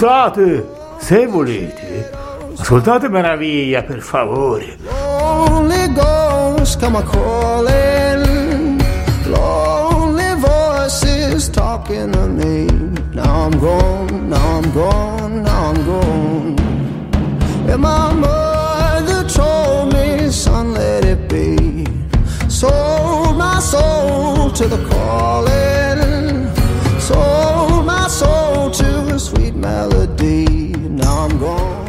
Scusate, 0.00 0.66
se 0.98 1.26
volete, 1.26 2.10
ascoltate 2.56 3.10
meraviglia 3.10 3.82
per 3.82 4.00
favore. 4.00 4.78
Lonely 4.82 5.92
ghosts 5.92 6.74
come 6.76 6.96
a 6.96 7.02
calling. 7.02 8.80
Lonely 9.26 10.40
voices 10.40 11.50
talking 11.50 12.12
to 12.12 12.26
me. 12.28 12.64
Now 13.12 13.44
I'm 13.44 13.58
gone, 13.58 14.30
now 14.30 14.60
I'm 14.62 14.72
gone, 14.72 15.42
now 15.42 15.68
I'm 15.68 15.84
gone. 15.84 16.56
And 17.68 17.82
my 17.82 18.10
mother 18.14 19.28
told 19.28 19.92
me, 19.92 20.30
son, 20.30 20.72
let 20.72 21.04
it 21.04 21.28
be. 21.28 21.86
Sold 22.48 23.36
my 23.36 23.60
soul 23.60 24.50
to 24.50 24.66
the 24.66 24.78
calling. 24.88 26.09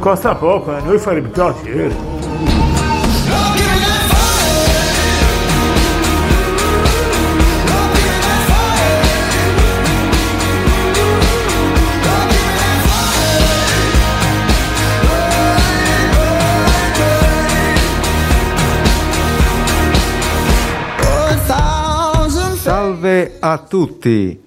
Costa 0.02 0.34
poco, 0.34 0.72
a 0.72 0.80
noi 0.80 0.98
farebbe 0.98 1.30
piacere. 1.30 1.96
Thousand 21.46 22.56
Salve 22.56 23.38
a 23.40 23.58
tutti, 23.60 24.42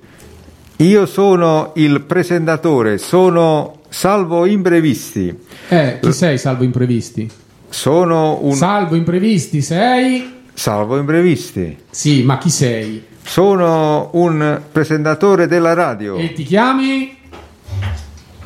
io 0.86 1.06
sono 1.06 1.72
il 1.76 2.02
presentatore, 2.02 2.98
sono 2.98 3.80
Salvo 3.88 4.44
Imprevisti, 4.46 5.36
Eh, 5.68 5.98
chi 6.00 6.12
sei 6.12 6.36
salvo 6.38 6.64
imprevisti? 6.64 7.30
sono 7.68 8.38
un 8.42 8.52
Salvo 8.54 8.94
imprevisti 8.94 9.62
sei? 9.62 10.32
Salvo 10.52 10.96
Imprevisti, 10.98 11.76
Sì, 11.90 12.22
ma 12.22 12.38
chi 12.38 12.50
sei? 12.50 13.02
sono 13.22 14.10
un 14.12 14.60
presentatore 14.70 15.46
della 15.46 15.74
radio, 15.74 16.16
E 16.16 16.32
ti 16.32 16.42
chiami? 16.44 17.16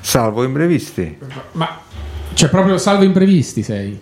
Salvo 0.00 0.44
Imprevisti. 0.44 1.18
Ma 1.52 1.80
cioè 2.34 2.48
proprio 2.50 2.78
salvo 2.78 3.02
imprevisti 3.04 3.62
sei? 3.62 3.98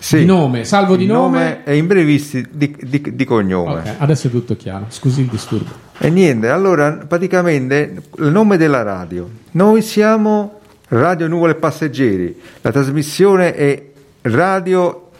Sì, 0.00 0.18
Di 0.18 0.24
nome, 0.24 0.64
salvo 0.64 0.96
di 0.96 1.04
il 1.04 1.10
nome? 1.10 1.64
e 1.64 1.76
Imprevisti 1.76 2.46
di, 2.50 2.74
di- 2.80 3.14
di 3.14 3.24
cognome. 3.24 3.80
Ok, 3.80 3.94
adesso 3.98 4.28
è 4.28 4.30
tutto 4.30 4.56
chiaro. 4.56 4.86
Scusi 4.88 5.22
il 5.22 5.26
disturbo. 5.26 5.70
E 5.98 6.08
niente, 6.10 6.48
allora 6.48 6.92
praticamente 7.06 8.02
il 8.18 8.30
nome 8.30 8.56
della 8.56 8.82
radio. 8.82 9.28
Noi 9.52 9.82
siamo 9.82 10.60
Radio 10.88 11.26
Nuvole 11.26 11.56
Passeggeri, 11.56 12.40
la 12.60 12.70
trasmissione 12.70 13.54
è 13.54 13.84
Radio 14.22 15.10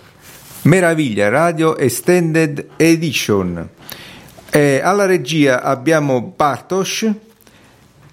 Meraviglia, 0.62 1.28
Radio 1.28 1.76
Extended 1.76 2.66
Edition. 2.76 3.68
E 4.50 4.80
alla 4.82 5.04
regia 5.06 5.62
abbiamo 5.62 6.32
Bartosz 6.34 7.10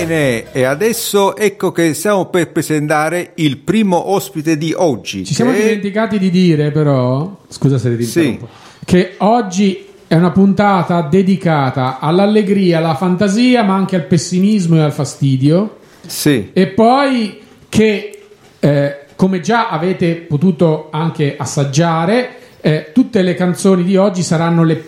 Bene, 0.06 0.52
e 0.52 0.64
adesso 0.64 1.36
ecco 1.36 1.72
che 1.72 1.94
stiamo 1.96 2.26
per 2.26 2.52
presentare 2.52 3.32
il 3.36 3.58
primo 3.58 4.12
ospite 4.12 4.56
di 4.58 4.72
oggi. 4.76 5.26
Ci 5.26 5.34
siamo 5.34 5.52
che- 5.52 5.62
dimenticati 5.62 6.20
di 6.20 6.30
dire 6.30 6.72
però, 6.72 7.38
scusa 7.48 7.78
se 7.80 7.96
ti 7.98 8.04
Sì. 8.04 8.20
interrompo, 8.26 8.48
che 8.86 9.14
oggi 9.18 9.84
è 10.08 10.16
una 10.16 10.30
puntata 10.32 11.02
dedicata 11.02 11.98
all'allegria, 12.00 12.78
alla 12.78 12.94
fantasia, 12.96 13.64
ma 13.64 13.74
anche 13.74 13.96
al 13.96 14.06
pessimismo 14.06 14.76
e 14.76 14.82
al 14.82 14.94
fastidio. 14.94 15.78
Sì, 16.06 16.52
E 16.54 16.68
poi 16.68 17.40
che, 17.68 18.20
eh, 18.60 18.96
come 19.16 19.40
già 19.40 19.70
avete 19.70 20.14
potuto 20.18 20.90
anche 20.92 21.36
assaggiare, 21.36 22.30
eh, 22.62 22.92
tutte 22.94 23.24
le 23.24 23.34
canzoni 23.34 23.84
di 23.84 23.98
oggi 23.98 24.22
saranno 24.22 24.64
le 24.64 24.84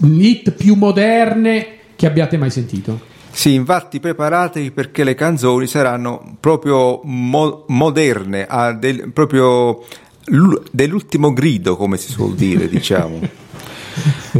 hit 0.00 0.50
più 0.50 0.74
moderne 0.74 1.66
che 1.94 2.06
abbiate 2.06 2.36
mai 2.36 2.50
sentito. 2.50 3.14
Sì, 3.36 3.52
infatti 3.52 4.00
preparatevi 4.00 4.70
perché 4.70 5.04
le 5.04 5.14
canzoni 5.14 5.66
saranno 5.66 6.36
proprio 6.40 7.00
mo- 7.04 7.64
moderne, 7.68 8.46
del- 8.78 9.10
proprio 9.12 9.84
l'u- 10.24 10.62
dell'ultimo 10.70 11.34
grido, 11.34 11.76
come 11.76 11.98
si 11.98 12.10
suol 12.10 12.34
dire, 12.34 12.66
diciamo. 12.70 13.20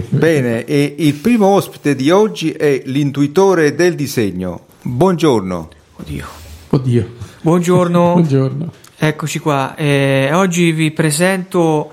Bene, 0.08 0.64
e 0.64 0.94
il 0.98 1.12
primo 1.14 1.46
ospite 1.48 1.94
di 1.94 2.10
oggi 2.10 2.52
è 2.52 2.82
l'intuitore 2.86 3.74
del 3.74 3.94
disegno. 3.94 4.60
Buongiorno. 4.80 5.68
Oddio. 5.96 6.26
Oddio. 6.70 7.10
Buongiorno, 7.42 8.12
Buongiorno. 8.16 8.72
eccoci 8.96 9.38
qua. 9.40 9.74
Eh, 9.76 10.30
oggi 10.32 10.72
vi 10.72 10.90
presento 10.90 11.92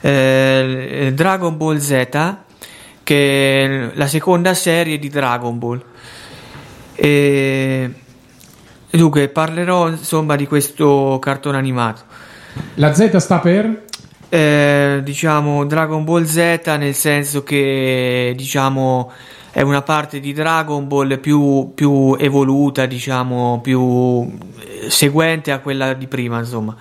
eh, 0.00 1.10
Dragon 1.12 1.56
Ball 1.56 1.78
Z, 1.78 2.06
che 3.02 3.64
è 3.64 3.90
la 3.94 4.06
seconda 4.06 4.54
serie 4.54 4.98
di 5.00 5.08
Dragon 5.08 5.58
Ball. 5.58 5.82
E 6.96 7.92
dunque 8.90 9.28
parlerò 9.28 9.88
insomma 9.88 10.34
di 10.34 10.46
questo 10.46 11.18
cartone 11.20 11.58
animato. 11.58 12.02
La 12.74 12.94
Z 12.94 13.14
sta 13.16 13.38
per? 13.38 13.84
Eh, 14.28 15.00
diciamo 15.04 15.64
Dragon 15.66 16.02
Ball 16.02 16.24
Z 16.24 16.74
nel 16.78 16.94
senso 16.94 17.44
che 17.44 18.34
diciamo 18.36 19.12
è 19.56 19.62
una 19.62 19.80
parte 19.80 20.20
di 20.20 20.34
Dragon 20.34 20.86
Ball 20.86 21.18
più, 21.18 21.72
più 21.74 22.14
evoluta, 22.18 22.84
diciamo 22.84 23.60
più 23.62 24.30
eh, 24.58 24.90
seguente 24.90 25.50
a 25.50 25.60
quella 25.60 25.94
di 25.94 26.06
prima, 26.06 26.40
insomma. 26.40 26.76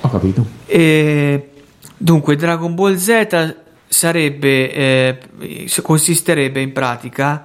Ho 0.00 0.08
capito. 0.08 0.46
E, 0.64 1.50
dunque, 1.94 2.36
Dragon 2.36 2.74
Ball 2.74 2.96
Z 2.96 3.56
sarebbe, 3.86 4.72
eh, 4.72 5.18
consisterebbe 5.82 6.62
in 6.62 6.72
pratica 6.72 7.44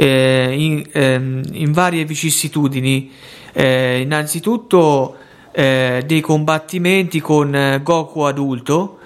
eh, 0.00 0.54
in, 0.56 0.84
ehm, 0.92 1.42
in 1.52 1.72
varie 1.72 2.04
vicissitudini. 2.04 3.10
Eh, 3.52 4.00
innanzitutto 4.00 5.16
eh, 5.50 6.04
dei 6.06 6.20
combattimenti 6.20 7.20
con 7.20 7.52
eh, 7.54 7.80
Goku 7.82 8.20
adulto. 8.20 8.98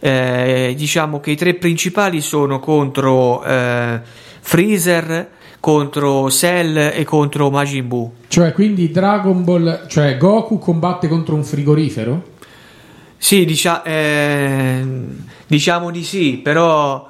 Eh, 0.00 0.74
diciamo 0.76 1.20
che 1.20 1.30
i 1.30 1.36
tre 1.36 1.54
principali 1.54 2.20
sono 2.20 2.58
contro 2.58 3.42
eh, 3.44 4.00
Freezer, 4.40 5.30
contro 5.60 6.28
Cell 6.28 6.76
e 6.76 7.04
contro 7.04 7.48
Majin 7.50 7.86
Buu. 7.86 8.12
Cioè, 8.26 8.52
quindi 8.52 8.90
Dragon 8.90 9.44
Ball, 9.44 9.86
cioè 9.86 10.16
Goku 10.16 10.58
combatte 10.58 11.06
contro 11.06 11.36
un 11.36 11.44
frigorifero? 11.44 12.34
Sì, 13.16 13.44
dicia- 13.44 13.82
ehm, 13.84 15.24
diciamo 15.46 15.90
di 15.90 16.02
sì, 16.02 16.40
però 16.42 17.08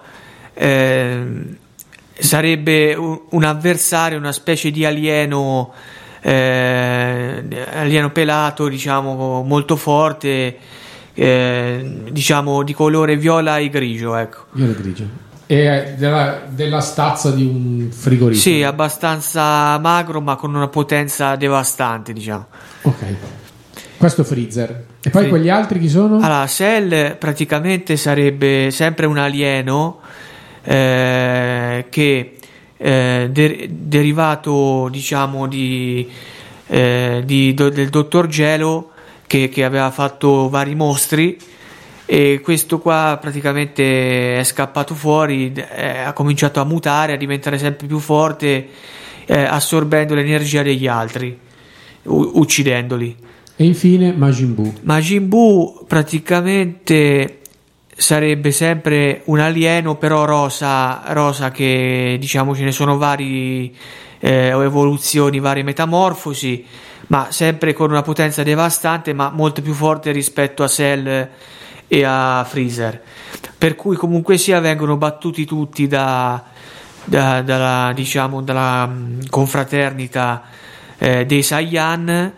ehm, 0.55 1.57
sarebbe 2.19 2.95
un, 2.95 3.21
un 3.31 3.45
avversario, 3.45 4.19
una 4.19 4.33
specie 4.33 4.71
di 4.71 4.85
alieno, 4.85 5.73
eh, 6.21 7.43
alieno 7.75 8.11
pelato, 8.11 8.69
diciamo, 8.69 9.43
molto 9.43 9.77
forte, 9.77 10.57
eh, 11.15 12.03
diciamo 12.11 12.63
di 12.63 12.75
colore 12.75 13.17
viola 13.17 13.59
e 13.59 13.69
grigio, 13.69 14.17
ecco. 14.17 14.45
Viola 14.53 14.73
e 14.73 14.75
grigio. 14.75 15.05
E 15.49 15.69
è 15.69 15.95
della, 15.97 16.43
della 16.49 16.81
stazza 16.81 17.31
di 17.31 17.45
un 17.45 17.89
frigorifero? 17.93 18.41
Sì, 18.57 18.63
abbastanza 18.65 19.79
magro, 19.79 20.21
ma 20.21 20.35
con 20.35 20.53
una 20.55 20.69
potenza 20.69 21.37
devastante, 21.37 22.13
diciamo. 22.13 22.47
Ok. 22.83 23.05
Questo 23.97 24.25
Freezer. 24.25 24.85
E 25.03 25.11
poi 25.11 25.23
Sì. 25.23 25.29
quegli 25.29 25.49
altri 25.49 25.79
chi 25.79 25.89
sono? 25.89 26.17
Allora, 26.17 26.47
Cell 26.49 27.17
praticamente 27.17 27.97
sarebbe 27.97 28.71
sempre 28.73 29.07
un 29.07 29.19
alieno 29.19 30.01
eh, 30.67 31.87
che 31.89 32.33
eh, 32.77 33.29
de- 33.31 33.69
derivato, 33.71 34.89
diciamo, 34.91 35.47
di, 35.47 36.07
eh, 36.67 37.23
di- 37.25 37.55
do- 37.55 37.71
del 37.71 37.89
dottor 37.89 38.27
Gelo 38.27 38.91
che, 39.27 39.49
che 39.49 39.65
aveva 39.65 39.91
fatto 39.91 40.49
vari 40.49 40.75
mostri 40.75 41.39
e 42.05 42.41
questo 42.43 42.79
qua 42.79 43.19
praticamente 43.21 44.39
è 44.39 44.45
scappato 44.45 44.95
fuori, 44.95 45.53
eh, 45.53 45.99
ha 45.99 46.13
cominciato 46.13 46.61
a 46.61 46.65
mutare, 46.65 47.15
a 47.15 47.17
diventare 47.17 47.59
sempre 47.59 47.87
più 47.87 47.99
forte, 47.99 48.69
assorbendo 49.29 50.15
l'energia 50.15 50.63
degli 50.63 50.87
altri, 50.87 51.37
u- 52.05 52.31
uccidendoli. 52.35 53.17
E 53.57 53.65
infine 53.65 54.13
Majin 54.13 54.55
Buu. 54.55 54.73
Majin 54.83 55.29
Buu 55.29 55.85
praticamente 55.89 57.39
sarebbe 57.97 58.51
sempre 58.51 59.23
un 59.25 59.41
alieno, 59.41 59.97
però 59.97 60.27
rosa, 60.27 61.03
rosa 61.07 61.51
che 61.51 62.17
diciamo 62.21 62.55
ce 62.55 62.65
ne 62.65 62.73
sono 62.73 62.99
vari 62.99 63.75
eh, 64.19 64.49
evoluzioni, 64.49 65.41
varie 65.41 65.63
metamorfosi, 65.63 66.65
ma 67.09 67.29
sempre 67.31 67.73
con 67.73 67.91
una 67.91 68.03
potenza 68.03 68.43
devastante, 68.43 69.15
ma 69.15 69.31
molto 69.31 69.63
più 69.63 69.73
forte 69.73 70.13
rispetto 70.13 70.63
a 70.63 70.69
Cell 70.69 71.29
e 71.89 72.05
a 72.05 72.45
Freezer. 72.47 73.03
Per 73.57 73.75
cui 73.75 73.97
comunque 73.97 74.37
sia 74.37 74.61
vengono 74.61 74.97
battuti 74.99 75.47
tutti 75.47 75.87
da, 75.87 76.45
da- 77.05 77.41
dalla, 77.41 77.93
diciamo, 77.95 78.43
dalla 78.43 78.93
confraternita 79.31 80.43
eh, 80.99 81.25
dei 81.25 81.43
Saiyan 81.43 82.33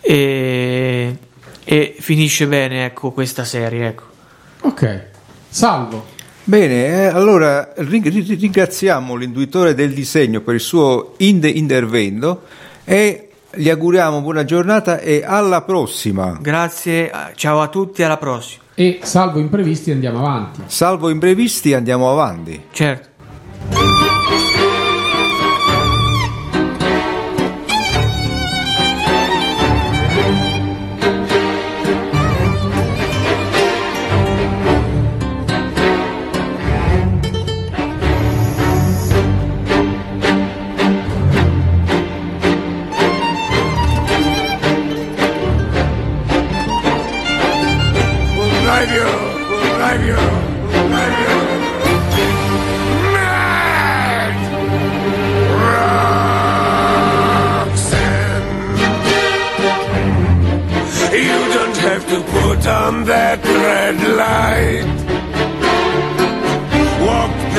e, 0.00 1.18
e 1.64 1.96
finisce 1.98 2.46
bene 2.46 2.84
ecco 2.84 3.10
questa 3.10 3.44
serie 3.44 3.88
ecco. 3.88 4.15
Ok. 4.62 5.02
Salvo. 5.48 6.04
Bene, 6.44 6.86
eh, 6.86 7.04
allora 7.06 7.72
ring- 7.76 8.06
ri- 8.08 8.34
ringraziamo 8.38 9.14
l'intuitore 9.16 9.74
del 9.74 9.92
disegno 9.92 10.40
per 10.42 10.54
il 10.54 10.60
suo 10.60 11.14
inde- 11.18 11.48
intervento 11.48 12.42
e 12.84 13.30
gli 13.52 13.68
auguriamo 13.68 14.20
buona 14.20 14.44
giornata 14.44 14.98
e 15.00 15.22
alla 15.26 15.62
prossima. 15.62 16.38
grazie 16.40 17.10
ciao 17.34 17.60
a 17.62 17.68
tutti 17.68 18.02
alla 18.02 18.16
prossima 18.18 18.62
E 18.74 19.00
salvo 19.02 19.38
imprevisti 19.40 19.90
andiamo 19.90 20.18
avanti. 20.18 20.60
Salvo 20.66 21.08
imprevisti, 21.08 21.72
andiamo 21.74 22.10
avanti. 22.10 22.62
certo 22.70 23.08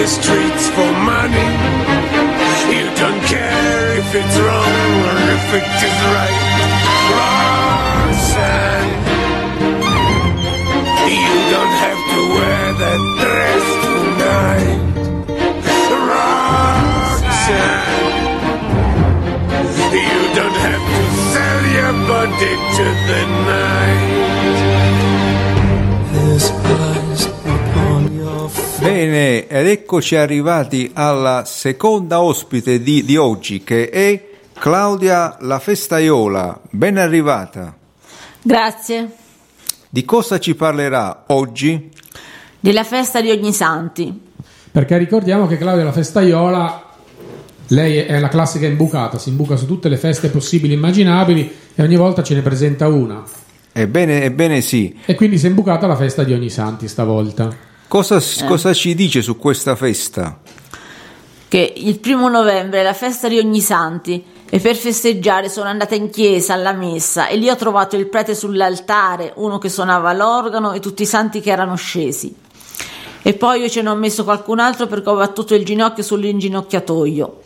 streets 0.08 0.70
for 0.70 0.92
money. 1.04 1.50
You 2.72 2.88
don't 2.96 3.22
care 3.28 4.00
if 4.00 4.16
it's 4.16 4.38
wrong 4.40 5.04
or 5.08 5.18
if 5.36 5.54
it 5.60 5.68
is 5.88 6.00
right. 6.16 6.38
Roxanne. 7.18 8.94
You 11.12 11.36
don't 11.54 11.76
have 11.86 12.02
to 12.14 12.20
wear 12.36 12.64
that 12.84 13.02
dress 13.22 13.66
tonight. 13.86 14.80
Roxanne. 16.08 17.86
You 19.92 20.20
don't 20.40 20.60
have 20.68 20.86
to 20.96 21.04
sell 21.32 21.62
your 21.78 21.94
body 22.08 22.54
to 22.78 22.86
the 23.10 23.22
night. 23.52 24.28
His 26.14 26.46
Bene, 28.90 29.48
ed 29.48 29.68
eccoci 29.68 30.16
arrivati 30.16 30.92
alla 30.94 31.44
seconda 31.46 32.22
ospite 32.22 32.82
di, 32.82 33.04
di 33.04 33.18
oggi 33.18 33.62
che 33.62 33.90
è 33.90 34.30
Claudia 34.54 35.36
La 35.42 35.60
Festaiola. 35.60 36.58
Ben 36.70 36.98
arrivata. 36.98 37.76
Grazie. 38.42 39.12
Di 39.90 40.06
cosa 40.06 40.40
ci 40.40 40.56
parlerà 40.56 41.26
oggi? 41.28 41.92
Della 42.62 42.86
festa 42.86 43.20
di 43.20 43.30
Ognisanti. 43.30 44.22
Perché 44.72 44.98
ricordiamo 44.98 45.48
che 45.48 45.58
Claudia 45.58 45.84
la 45.84 45.92
festaiola, 45.92 46.84
lei 47.68 47.98
è 47.98 48.18
la 48.20 48.30
classica 48.30 48.68
imbucata, 48.68 49.18
si 49.18 49.28
imbuca 49.28 49.58
su 49.58 49.66
tutte 49.66 49.90
le 49.90 49.98
feste 49.98 50.30
possibili 50.30 50.72
e 50.72 50.78
immaginabili 50.78 51.52
e 51.76 51.84
ogni 51.84 51.98
volta 51.98 52.24
ce 52.24 52.36
ne 52.36 52.42
presenta 52.42 52.88
una. 52.88 53.22
Ebbene, 53.74 54.24
ebbene 54.24 54.62
sì. 54.62 54.98
E 55.06 55.14
quindi 55.16 55.38
si 55.38 55.48
è 55.48 55.50
imbucata 55.50 55.88
la 55.88 55.98
festa 55.98 56.24
di 56.24 56.32
Ognisanti 56.32 56.88
stavolta. 56.88 57.67
Cosa, 57.88 58.22
cosa 58.46 58.74
ci 58.74 58.94
dice 58.96 59.22
su 59.22 59.38
questa 59.38 59.78
festa? 59.78 60.40
Che 61.48 61.74
il 61.78 62.00
primo 62.00 62.28
novembre 62.28 62.82
è 62.82 62.84
la 62.84 62.94
festa 62.94 63.30
di 63.30 63.38
Ognisanti 63.38 64.22
e 64.50 64.60
per 64.60 64.76
festeggiare 64.76 65.48
sono 65.48 65.70
andata 65.70 65.96
in 65.96 66.10
chiesa 66.10 66.54
alla 66.54 66.74
messa 66.74 67.28
e 67.28 67.38
lì 67.38 67.50
ho 67.50 67.56
trovato 67.56 67.96
il 67.96 68.10
prete 68.10 68.36
sull'altare, 68.36 69.32
uno 69.38 69.58
che 69.58 69.70
suonava 69.70 70.12
l'organo 70.12 70.74
e 70.74 70.82
tutti 70.82 71.04
i 71.04 71.06
santi 71.06 71.40
che 71.40 71.50
erano 71.50 71.76
scesi. 71.76 72.36
E 73.22 73.34
poi 73.36 73.62
io 73.62 73.70
ce 73.70 73.82
ne 73.82 73.90
ho 73.90 73.96
messo 73.96 74.26
qualcun 74.26 74.60
altro 74.60 74.88
perché 74.88 75.08
ho 75.10 75.16
battuto 75.16 75.56
il 75.56 75.64
ginocchio 75.64 76.04
sull'inginocchiatoio. 76.04 77.42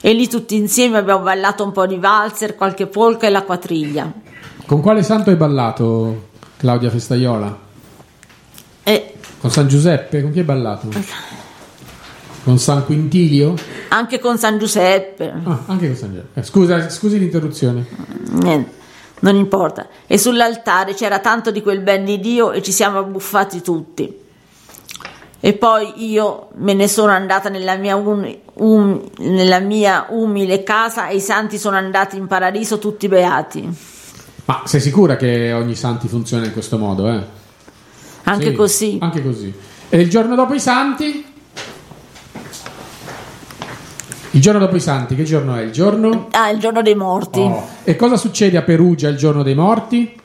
E 0.00 0.12
lì 0.12 0.28
tutti 0.28 0.56
insieme 0.56 0.98
abbiamo 0.98 1.22
ballato 1.22 1.62
un 1.62 1.70
po' 1.70 1.86
di 1.86 1.96
valzer, 1.96 2.56
qualche 2.56 2.88
polka 2.88 3.28
e 3.28 3.30
la 3.30 3.42
quatriglia. 3.42 4.12
Con 4.66 4.80
quale 4.80 5.04
santo 5.04 5.30
hai 5.30 5.36
ballato, 5.36 6.28
Claudia 6.56 6.90
Festaiola? 6.90 7.68
Con 9.40 9.50
San 9.50 9.68
Giuseppe? 9.68 10.22
Con 10.22 10.32
chi 10.32 10.40
hai 10.40 10.44
ballato? 10.44 10.88
Con 12.44 12.58
San 12.58 12.84
Quintilio? 12.84 13.54
Anche 13.88 14.18
con 14.18 14.36
San 14.38 14.58
Giuseppe. 14.58 15.32
Ah, 15.44 15.62
anche 15.66 15.86
con 15.88 15.96
San 15.96 16.10
Giuseppe. 16.10 16.40
Eh, 16.40 16.42
scusa, 16.42 16.88
scusi 16.90 17.18
l'interruzione. 17.18 17.86
Niente, 18.32 18.72
non 19.20 19.36
importa. 19.36 19.86
E 20.06 20.18
sull'altare 20.18 20.94
c'era 20.94 21.20
tanto 21.20 21.50
di 21.50 21.62
quel 21.62 21.80
ben 21.80 22.04
di 22.04 22.20
Dio 22.20 22.52
e 22.52 22.62
ci 22.62 22.72
siamo 22.72 22.98
abbuffati 22.98 23.62
tutti. 23.62 24.18
E 25.42 25.52
poi 25.54 26.10
io 26.10 26.48
me 26.56 26.74
ne 26.74 26.86
sono 26.86 27.12
andata 27.12 27.48
nella 27.48 27.76
mia, 27.76 27.96
un- 27.96 28.36
um- 28.54 29.02
nella 29.20 29.58
mia 29.58 30.06
umile 30.10 30.62
casa 30.62 31.08
e 31.08 31.16
i 31.16 31.20
santi 31.20 31.56
sono 31.58 31.76
andati 31.76 32.18
in 32.18 32.26
paradiso 32.26 32.78
tutti 32.78 33.08
beati. 33.08 33.66
Ma 34.44 34.62
sei 34.66 34.80
sicura 34.80 35.16
che 35.16 35.52
ogni 35.54 35.74
santi 35.76 36.08
funziona 36.08 36.44
in 36.44 36.52
questo 36.52 36.76
modo? 36.76 37.08
Eh? 37.08 37.38
Anche 38.30 38.50
Sì, 38.50 38.54
così. 38.54 38.98
Anche 39.00 39.22
così. 39.22 39.52
E 39.88 40.00
il 40.00 40.08
giorno 40.08 40.36
dopo 40.36 40.54
i 40.54 40.60
santi? 40.60 41.24
Il 44.32 44.40
giorno 44.40 44.60
dopo 44.60 44.76
i 44.76 44.80
santi, 44.80 45.16
che 45.16 45.24
giorno 45.24 45.56
è? 45.56 45.62
Il 45.62 45.72
giorno? 45.72 46.28
Ah, 46.30 46.50
il 46.50 46.60
giorno 46.60 46.82
dei 46.82 46.94
morti. 46.94 47.40
Oh. 47.40 47.66
E 47.82 47.96
cosa 47.96 48.16
succede 48.16 48.56
a 48.56 48.62
Perugia 48.62 49.08
il 49.08 49.16
giorno 49.16 49.42
dei 49.42 49.56
morti? 49.56 50.18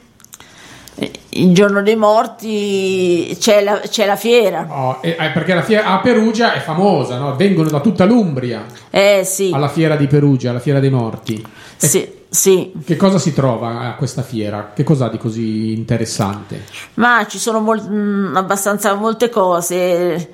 Il 1.30 1.54
giorno 1.54 1.82
dei 1.82 1.96
morti 1.96 3.36
c'è 3.40 3.64
la, 3.64 3.80
c'è 3.80 4.06
la 4.06 4.16
fiera. 4.16 4.68
Oh, 4.70 5.00
e- 5.02 5.18
eh, 5.20 5.30
perché 5.32 5.56
la 5.56 5.64
fiera 5.64 5.88
a 5.88 6.00
Perugia 6.00 6.54
è 6.54 6.60
famosa, 6.60 7.18
no? 7.18 7.36
vengono 7.36 7.70
da 7.70 7.82
tutta 7.82 8.06
l'Umbria 8.06 8.64
Eh 8.92 9.24
sì, 9.26 9.50
alla 9.52 9.68
fiera 9.68 9.96
di 9.98 10.08
Perugia, 10.08 10.52
alla 10.52 10.60
fiera 10.60 10.80
dei 10.80 10.92
morti. 10.92 11.46
E 11.82 11.88
sì, 11.88 12.08
sì. 12.30 12.74
Che 12.84 12.96
cosa 12.98 13.18
si 13.20 13.34
trova 13.34 13.82
a 13.82 13.96
questa 13.96 14.22
fiera? 14.22 14.72
Che 14.76 14.84
cosa 14.84 15.08
di 15.10 15.18
così 15.18 15.74
interessante? 15.74 16.64
Ma 16.96 17.26
ci 17.28 17.38
sono 17.40 17.60
mol- 17.60 17.82
mh, 17.90 18.36
abbastanza 18.36 18.94
molte 18.96 19.30
cose, 19.30 20.30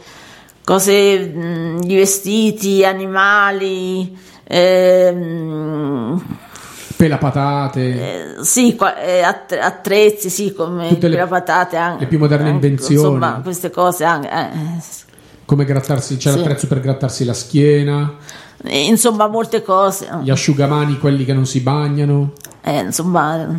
cose 0.63 1.19
mh, 1.19 1.79
di 1.81 1.95
vestiti, 1.95 2.83
animali, 2.86 4.17
ehm, 4.43 6.21
Pelapatate, 6.95 7.79
eh, 8.39 8.43
sì, 8.43 8.75
qua- 8.75 8.95
eh, 9.01 9.24
att- 9.24 9.57
attrezzi, 9.60 10.29
sì, 10.29 10.53
come 10.53 10.88
Tutte 10.89 11.07
le- 11.07 11.17
le 11.17 11.25
patate, 11.25 11.75
anche, 11.75 12.03
le 12.03 12.07
più 12.07 12.19
moderne 12.19 12.50
anche, 12.51 12.67
invenzioni. 12.67 12.95
Insomma, 13.15 13.39
queste 13.41 13.71
cose 13.71 14.03
anche. 14.03 14.29
eh, 14.29 14.50
come 15.45 15.65
grattarsi, 15.65 16.17
c'è 16.17 16.29
Sì. 16.31 16.38
l'attrezzo 16.38 16.67
per 16.67 16.79
grattarsi 16.79 17.25
la 17.25 17.33
schiena, 17.33 18.13
eh, 18.63 18.85
insomma, 18.85 19.27
molte 19.27 19.61
cose. 19.63 20.07
gli 20.23 20.29
asciugamani, 20.29 20.97
quelli 20.99 21.25
che 21.25 21.33
non 21.33 21.45
si 21.45 21.59
bagnano. 21.61 22.33
Eh, 22.63 22.79
insomma, 22.79 23.55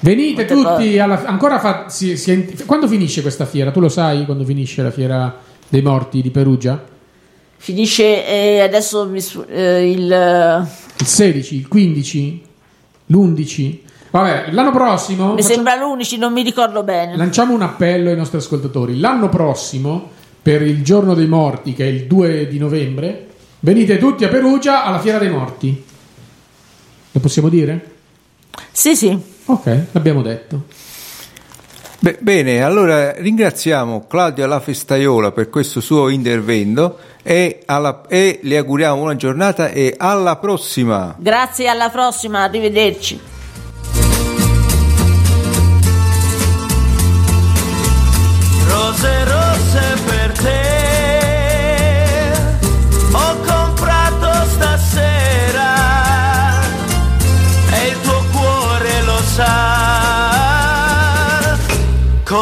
Venite 0.00 0.44
tutti, 0.44 0.98
alla- 0.98 1.24
ancora 1.24 1.58
fa- 1.58 1.88
si- 1.88 2.16
si 2.16 2.54
quando 2.66 2.86
finisce 2.88 3.22
questa 3.22 3.46
fiera? 3.46 3.70
Tu 3.70 3.80
lo 3.80 3.88
sai 3.88 4.24
quando 4.26 4.44
finisce 4.44 4.82
la 4.82 4.90
fiera 4.90 5.34
dei 5.68 5.80
morti 5.82 6.20
di 6.20 6.30
Perugia? 6.30 6.92
finisce 7.56 8.26
eh, 8.26 8.60
adesso 8.60 9.10
eh, 9.48 9.90
il. 9.90 10.66
Il 10.98 11.06
16, 11.06 11.56
il 11.56 11.68
15, 11.68 12.42
l'11? 13.06 13.78
Vabbè, 14.10 14.50
l'anno 14.52 14.70
prossimo 14.70 15.32
Mi 15.34 15.42
facciamo- 15.42 15.54
sembra 15.54 15.74
l'11, 15.76 16.18
non 16.18 16.32
mi 16.34 16.42
ricordo 16.42 16.82
bene. 16.82 17.16
lanciamo 17.16 17.54
un 17.54 17.62
appello 17.62 18.10
ai 18.10 18.16
nostri 18.16 18.36
ascoltatori. 18.38 19.00
L'anno 19.00 19.28
prossimo, 19.30 20.10
per 20.42 20.60
il 20.62 20.82
giorno 20.84 21.14
dei 21.14 21.26
morti, 21.26 21.72
che 21.72 21.84
è 21.84 21.88
il 21.88 22.04
2 22.06 22.46
di 22.46 22.58
novembre, 22.58 23.28
venite 23.64 23.96
tutti 23.96 24.24
a 24.24 24.28
Perugia 24.28 24.84
alla 24.84 25.00
fiera 25.00 25.18
dei 25.18 25.30
morti. 25.30 25.84
Lo 27.12 27.20
possiamo 27.20 27.48
dire? 27.48 27.92
Sì, 28.70 28.94
sì. 28.94 29.18
Ok, 29.46 29.86
l'abbiamo 29.92 30.20
detto. 30.20 30.64
Be- 32.00 32.18
bene, 32.20 32.62
allora 32.62 33.12
ringraziamo 33.12 34.06
Claudio 34.06 34.44
La 34.46 34.60
Festaiola 34.60 35.32
per 35.32 35.48
questo 35.48 35.80
suo 35.80 36.10
intervento 36.10 36.98
e, 37.22 37.62
alla- 37.64 38.02
e 38.06 38.40
le 38.42 38.58
auguriamo 38.58 38.96
buona 38.96 39.16
giornata 39.16 39.70
e 39.70 39.94
alla 39.96 40.36
prossima. 40.36 41.14
Grazie, 41.18 41.68
alla 41.68 41.88
prossima, 41.88 42.42
arrivederci. 42.42 43.18
Rose 48.68 49.24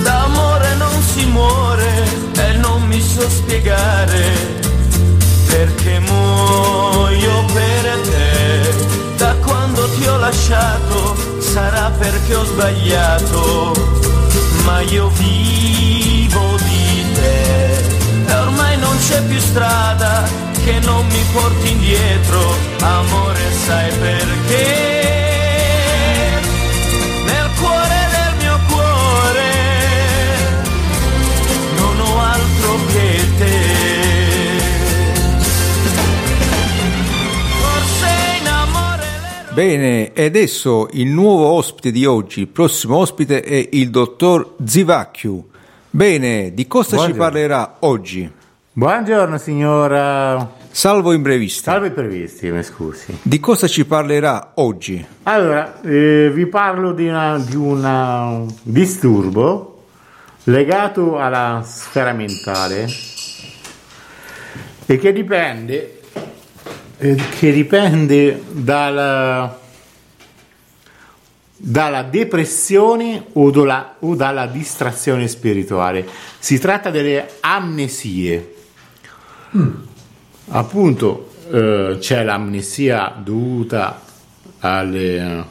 D'amore 0.02 0.74
non 0.74 1.02
si 1.02 1.24
muore 1.24 2.04
e 2.36 2.52
non 2.58 2.82
mi 2.82 3.00
so 3.00 3.26
spiegare 3.30 4.22
perché 5.46 6.00
muoio 6.00 7.44
per 7.54 7.98
te. 8.10 9.16
Da 9.16 9.34
quando 9.36 9.88
ti 9.96 10.06
ho 10.06 10.18
lasciato 10.18 11.16
sarà 11.38 11.90
perché 11.98 12.34
ho 12.34 12.44
sbagliato, 12.44 13.72
ma 14.66 14.82
io 14.82 15.08
vivo 15.14 16.13
c'è 19.06 19.22
più 19.26 19.38
strada 19.38 20.26
che 20.64 20.80
non 20.80 21.06
mi 21.08 21.22
porti 21.30 21.72
indietro, 21.72 22.40
amore 22.80 23.52
sai 23.52 23.92
perché. 23.98 24.92
Nel 27.26 27.50
cuore 27.60 28.06
del 28.14 28.34
mio 28.38 28.58
cuore 28.66 29.50
non 31.76 32.00
ho 32.00 32.18
altro 32.18 32.78
che 32.92 33.20
te. 33.36 33.58
Forse 37.60 38.08
in 38.40 38.46
amore 38.48 39.02
le 39.02 39.52
Bene, 39.52 40.12
e 40.14 40.24
adesso 40.24 40.88
il 40.92 41.08
nuovo 41.08 41.48
ospite 41.48 41.90
di 41.90 42.06
oggi, 42.06 42.40
il 42.40 42.48
prossimo 42.48 42.96
ospite 42.96 43.42
è 43.42 43.68
il 43.72 43.90
dottor 43.90 44.54
Zivacchiu. 44.64 45.46
Bene, 45.90 46.54
di 46.54 46.66
cosa 46.66 46.88
ci 46.88 46.94
Buongiorno. 46.96 47.22
parlerà 47.22 47.76
oggi? 47.80 48.42
Buongiorno 48.76 49.38
signora. 49.38 50.50
Salvo 50.68 51.12
imprevisti. 51.12 51.62
Salve 51.62 51.92
previsti, 51.92 52.50
mi 52.50 52.60
scusi. 52.64 53.16
Di 53.22 53.38
cosa 53.38 53.68
ci 53.68 53.86
parlerà 53.86 54.50
oggi? 54.54 55.06
Allora, 55.22 55.80
eh, 55.82 56.28
vi 56.34 56.46
parlo 56.46 56.90
di, 56.90 57.06
un 57.06 58.52
disturbo 58.62 59.84
legato 60.44 61.20
alla 61.20 61.62
sfera 61.64 62.12
mentale 62.14 62.88
e 64.86 64.98
che 64.98 65.12
dipende, 65.12 66.00
eh, 66.98 67.14
che 67.38 67.52
dipende 67.52 68.42
dal- 68.50 69.56
dalla 71.56 72.02
depressione 72.02 73.26
o, 73.34 73.52
dalla- 73.52 73.94
o 74.00 74.16
dalla 74.16 74.46
distrazione 74.46 75.28
spirituale. 75.28 76.04
Si 76.40 76.58
tratta 76.58 76.90
delle 76.90 77.34
amnesie. 77.38 78.48
Appunto, 80.48 81.30
eh, 81.50 81.96
c'è 82.00 82.24
l'amnesia 82.24 83.14
dovuta 83.22 84.00
alle- 84.60 85.44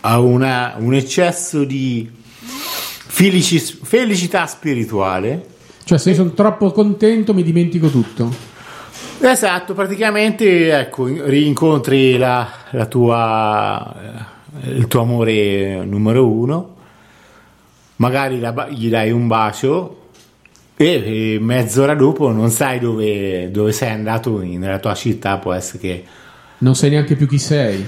a 0.00 0.18
una- 0.20 0.74
un 0.78 0.94
eccesso 0.94 1.64
di 1.64 2.08
felici- 2.10 3.58
felicità 3.82 4.46
spirituale. 4.46 5.46
Cioè, 5.84 5.98
se 5.98 6.14
sono 6.14 6.32
troppo 6.32 6.70
contento 6.70 7.34
mi 7.34 7.42
dimentico 7.42 7.88
tutto. 7.90 8.30
Esatto, 9.20 9.74
praticamente 9.74 10.78
ecco, 10.78 11.06
rincontri 11.06 12.16
la, 12.16 12.48
la 12.70 12.86
tua, 12.86 14.26
eh, 14.62 14.70
il 14.70 14.86
tuo 14.86 15.00
amore 15.00 15.84
numero 15.84 16.28
uno, 16.30 16.76
magari 17.96 18.38
la 18.38 18.68
gli 18.70 18.88
dai 18.88 19.10
un 19.10 19.26
bacio 19.26 20.07
e, 20.80 21.34
e 21.34 21.38
mezz'ora 21.40 21.94
dopo 21.94 22.30
non 22.30 22.50
sai 22.50 22.78
dove, 22.78 23.50
dove 23.50 23.72
sei 23.72 23.90
andato 23.90 24.40
in- 24.42 24.60
nella 24.60 24.78
tua 24.78 24.94
città, 24.94 25.36
può 25.38 25.52
essere 25.52 25.78
che 25.78 26.04
Non 26.58 26.74
sai 26.76 26.90
neanche 26.90 27.16
più 27.16 27.26
chi 27.26 27.38
sei. 27.38 27.78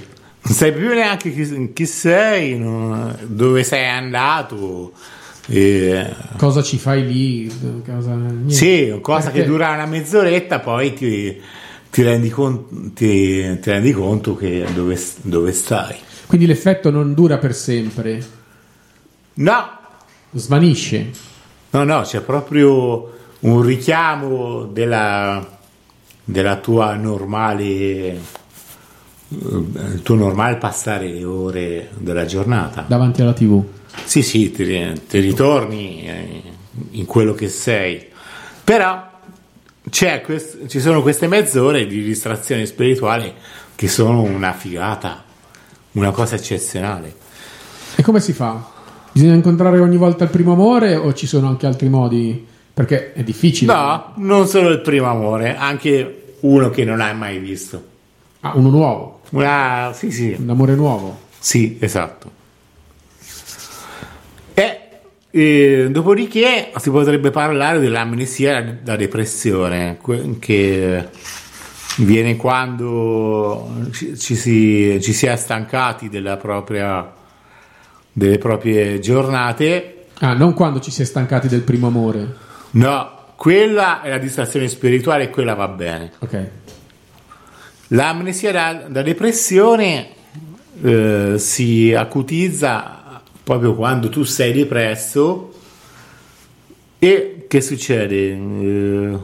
non 0.42 0.54
sai 0.54 0.73
più 0.73 0.88
neanche 0.88 1.32
chi, 1.32 1.73
chi 1.73 1.87
sei, 1.87 2.59
non- 2.59 3.16
dove 3.26 3.62
sei 3.62 3.87
andato. 3.88 4.92
e- 5.47 6.06
Cosa 6.37 6.62
ci 6.62 6.78
fai 6.78 7.06
lì? 7.06 7.52
Cosa... 7.87 8.14
niente. 8.14 8.52
sì, 8.54 8.99
cosa 9.00 9.30
Perché- 9.30 9.40
che 9.42 9.47
dura 9.47 9.70
una 9.73 9.87
mezz'oretta, 9.87 10.59
poi 10.61 10.92
ti, 10.94 11.40
ti 11.90 12.02
rendi, 12.02 12.28
con- 12.28 12.92
ti- 12.94 13.59
ti 13.61 13.70
rendi 13.70 13.92
conto 13.92 14.35
che 14.37 14.64
dove, 14.75 14.99
dove 15.23 15.52
stai. 15.52 15.97
Quindi 16.26 16.47
l'effetto 16.47 16.90
non 16.90 17.14
dura 17.14 17.38
per 17.38 17.54
sempre, 17.54 18.23
No, 19.35 19.70
svanisce. 20.32 21.11
No, 21.71 21.85
no, 21.85 22.03
c'è 22.03 22.21
proprio 22.21 23.19
un 23.41 23.62
richiamo 23.62 24.65
della, 24.65 25.59
della 26.25 26.57
tua 26.57 26.95
normale 26.95 28.19
eh, 29.33 29.89
il 29.93 30.00
tuo 30.03 30.17
normale 30.17 30.57
passare 30.57 31.07
le 31.07 31.25
ore 31.25 31.91
della 31.99 32.25
giornata. 32.25 32.85
davanti 32.87 33.23
alla 33.23 33.33
TV. 33.33 33.62
Sì, 34.05 34.23
sì, 34.23 34.50
ti, 34.50 34.65
ti 35.09 35.19
ritorni 35.21 36.03
eh, 36.03 36.43
in 36.91 37.07
quello 37.07 37.33
che 37.35 37.49
sei. 37.49 38.07
Però 38.65 39.09
c'è 39.89 40.21
quest- 40.23 40.67
ci 40.67 40.81
sono 40.81 41.03
queste 41.03 41.29
mezz'ore 41.29 41.87
di 41.87 42.03
distrazione 42.03 42.67
spirituale 42.67 43.35
che 43.77 43.89
sono 43.89 44.23
una 44.23 44.53
figata, 44.53 45.23
una 45.93 46.11
cosa 46.11 46.35
eccezionale. 46.35 47.15
E 47.95 48.03
come 48.03 48.21
si 48.21 48.33
fa? 48.33 48.79
Bisogna 49.12 49.35
incontrare 49.35 49.79
ogni 49.81 49.97
volta 49.97 50.25
il 50.25 50.31
primo 50.31 50.52
amore 50.52 50.97
o 50.97 51.12
ci 51.12 51.26
sono 51.26 51.49
anche 51.49 51.67
altri 51.67 51.88
modi? 51.88 52.47
Perché 52.73 53.12
è 53.12 53.23
difficile. 53.23 53.73
No, 53.73 54.12
non 54.17 54.47
solo 54.47 54.69
il 54.71 54.81
primo 54.81 55.07
amore, 55.07 55.57
anche 55.57 56.35
uno 56.40 56.71
che 56.71 56.85
non 56.85 57.00
hai 57.00 57.14
mai 57.14 57.38
visto. 57.38 57.88
Ah, 58.40 58.52
uno 58.55 58.71
nuovo, 58.71 59.21
Una, 59.31 59.93
sì, 59.95 60.11
sì, 60.11 60.35
un 60.38 60.49
amore 60.49 60.75
nuovo. 60.75 61.19
Sì, 61.38 61.76
esatto. 61.81 62.31
E 64.55 64.81
eh, 65.31 65.88
dopodiché 65.90 66.71
si 66.76 66.90
potrebbe 66.90 67.31
parlare 67.31 67.81
dell'amnesia 67.81 68.79
da 68.83 68.97
depressione, 68.97 69.99
que- 70.00 70.38
che 70.38 71.09
viene 71.99 72.37
quando 72.37 73.69
ci, 73.93 74.19
ci 74.19 74.35
si, 74.35 74.99
ci 75.02 75.12
si 75.12 75.26
è 75.26 75.37
stancati 75.37 76.09
della 76.09 76.37
propria, 76.37 77.12
delle 78.12 78.38
proprie 78.38 78.99
giornate. 78.99 80.07
Ah, 80.19 80.35
non 80.35 80.55
quando 80.55 80.81
ci 80.81 80.90
si 80.90 81.02
è 81.02 81.05
stancati 81.05 81.49
del 81.49 81.62
primo 81.62 81.87
amore. 81.87 82.37
No, 82.73 83.11
quella 83.37 84.02
è 84.02 84.11
la 84.11 84.19
distrazione 84.19 84.69
spirituale 84.69 85.25
e 85.25 85.31
quella 85.31 85.55
va 85.55 85.69
bene. 85.69 86.12
Ok. 86.19 86.49
L'amnesia 87.88 88.52
da, 88.52 88.73
da 88.88 89.02
depressione 89.02 90.09
eh, 90.83 91.35
si 91.38 91.93
acutizza 91.93 93.23
proprio 93.43 93.75
quando 93.75 94.09
tu 94.09 94.23
sei 94.23 94.52
depresso 94.52 95.52
e 96.99 97.47
che 97.49 97.61
succede? 97.61 98.17
Eh, 98.31 99.19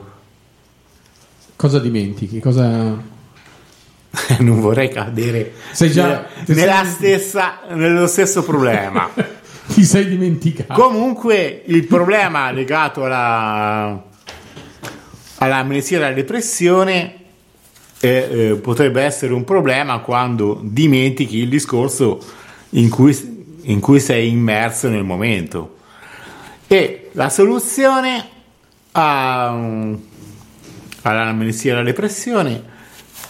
Cosa 1.56 1.78
dimentichi? 1.78 2.38
Cosa... 2.38 3.14
non 4.40 4.60
vorrei 4.60 4.88
cadere 4.88 5.52
Sei 5.72 5.90
già- 5.90 6.26
nella- 6.46 6.84
sei- 6.84 6.92
stessa, 6.92 7.60
nello 7.70 8.06
stesso 8.06 8.42
problema. 8.42 9.10
Ti 9.66 9.82
sei 9.84 10.06
dimenticato. 10.08 10.80
Comunque 10.80 11.62
il 11.66 11.86
problema 11.86 12.50
legato 12.52 13.04
alla, 13.04 14.00
all'amnesia 15.38 15.98
e 15.98 16.04
alla 16.04 16.14
depressione 16.14 17.14
eh, 17.98 18.28
eh, 18.30 18.54
potrebbe 18.56 19.02
essere 19.02 19.32
un 19.32 19.42
problema 19.44 19.98
quando 19.98 20.60
dimentichi 20.62 21.38
il 21.38 21.48
discorso 21.48 22.22
in 22.70 22.88
cui, 22.88 23.58
in 23.62 23.80
cui 23.80 23.98
sei 24.00 24.28
immerso 24.30 24.88
nel 24.88 25.02
momento. 25.04 25.78
E 26.68 27.10
la 27.12 27.28
soluzione 27.28 28.24
a, 28.92 29.48
all'amnesia 31.02 31.72
e 31.72 31.74
alla 31.74 31.84
depressione 31.84 32.74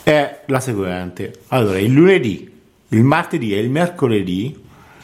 è 0.06 0.42
la 0.46 0.60
seguente. 0.60 1.40
Allora, 1.48 1.80
il 1.80 1.92
lunedì, 1.92 2.48
il 2.90 3.02
martedì 3.02 3.52
e 3.52 3.58
il 3.58 3.70
mercoledì 3.70 4.56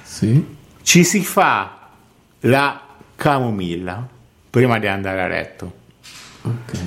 Sì. 0.04 0.47
ci 0.82 1.02
si 1.02 1.25
fa 1.25 1.88
la 2.43 2.80
camomilla 3.17 4.06
prima 4.49 4.78
di 4.78 4.86
andare 4.86 5.21
a 5.23 5.26
letto. 5.26 5.73
Ok. 6.43 6.78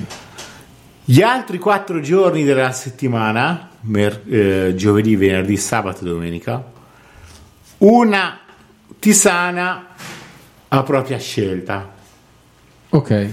Gli 1.04 1.20
altri 1.20 1.58
quattro 1.58 2.00
giorni 2.00 2.42
della 2.42 2.72
settimana, 2.72 3.68
mer- 3.82 4.22
eh, 4.32 4.74
giovedì, 4.74 5.14
venerdì, 5.14 5.58
sabato 5.58 6.00
e 6.02 6.08
domenica, 6.08 6.72
una 7.78 8.38
tisana 8.98 9.88
a 10.68 10.82
propria 10.82 11.18
scelta 11.18 11.92
Ok. 12.88 13.28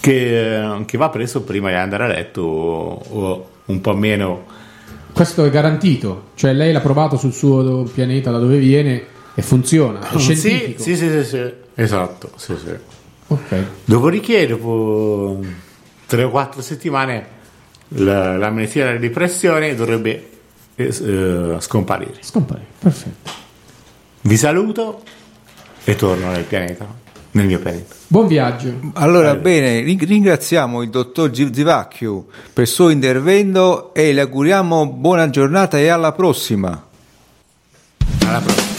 Che, 0.00 0.82
che 0.86 0.98
va 0.98 1.08
preso 1.10 1.42
prima 1.42 1.68
di 1.68 1.74
andare 1.74 2.04
a 2.04 2.06
letto 2.08 2.40
o, 2.42 3.02
o 3.08 3.50
un 3.66 3.80
po' 3.80 3.94
meno. 3.94 4.44
Questo 5.12 5.44
è 5.44 5.50
garantito. 5.50 6.30
Cioè 6.34 6.52
lei 6.52 6.72
l'ha 6.72 6.80
provato 6.80 7.16
sul 7.16 7.32
suo 7.32 7.82
pianeta 7.92 8.30
da 8.30 8.38
dove 8.38 8.58
viene 8.58 9.04
e 9.34 9.42
funziona. 9.42 10.00
È 10.08 10.12
Sì, 10.18 10.34
scientifico. 10.34 10.82
sì, 10.82 10.96
sì, 10.96 11.10
sì, 11.10 11.24
sì. 11.24 11.52
esatto. 11.74 12.30
Sì, 12.36 12.54
sì. 12.56 12.74
Ok. 13.28 13.64
Dopodiché, 13.84 14.46
dopo 14.46 15.40
tre 16.06 16.24
o 16.24 16.30
quattro 16.30 16.62
settimane, 16.62 17.26
la- 17.88 18.36
l'amnesia 18.36 18.88
e 18.88 18.92
la 18.94 18.98
depressione 18.98 19.74
dovrebbe 19.74 20.28
eh, 20.74 20.84
eh, 20.86 21.56
scomparire. 21.60 22.14
Scompare. 22.20 22.62
Perfetto. 22.78 23.30
Vi 24.22 24.36
saluto 24.36 25.02
e 25.84 25.96
torno 25.96 26.30
nel 26.30 26.44
pianeta, 26.44 26.86
nel 27.32 27.46
mio 27.46 27.58
pianeta. 27.58 27.94
Buon 28.06 28.26
viaggio. 28.26 28.72
Allora, 28.94 29.34
bene, 29.34 29.80
ring- 29.80 30.04
ringraziamo 30.04 30.82
il 30.82 30.90
dottor 30.90 31.30
Zivacchio 31.34 32.26
per 32.52 32.64
il 32.64 32.70
suo 32.70 32.90
intervento 32.90 33.94
e 33.94 34.12
le 34.12 34.22
auguriamo 34.22 34.86
buona 34.86 35.30
giornata 35.30 35.78
e 35.78 35.88
alla 35.88 36.12
prossima. 36.12 36.86
Alla 38.26 38.40
prossima. 38.40 38.69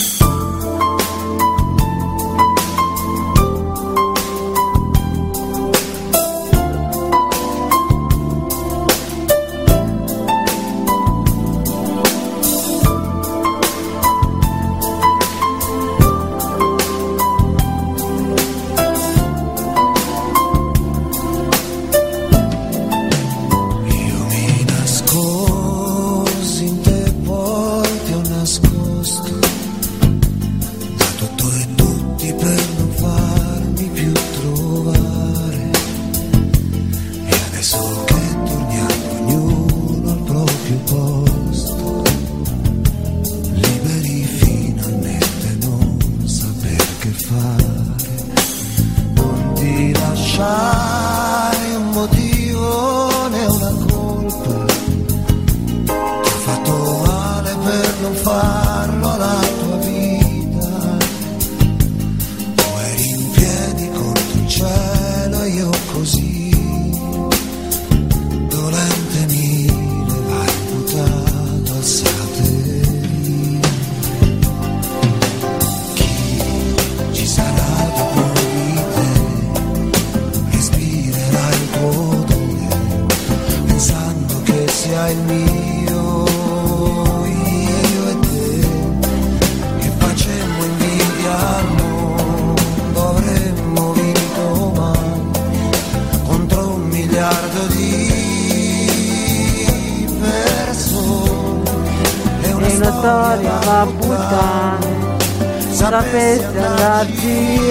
Sapesse 105.81 106.45
andarci 106.45 107.69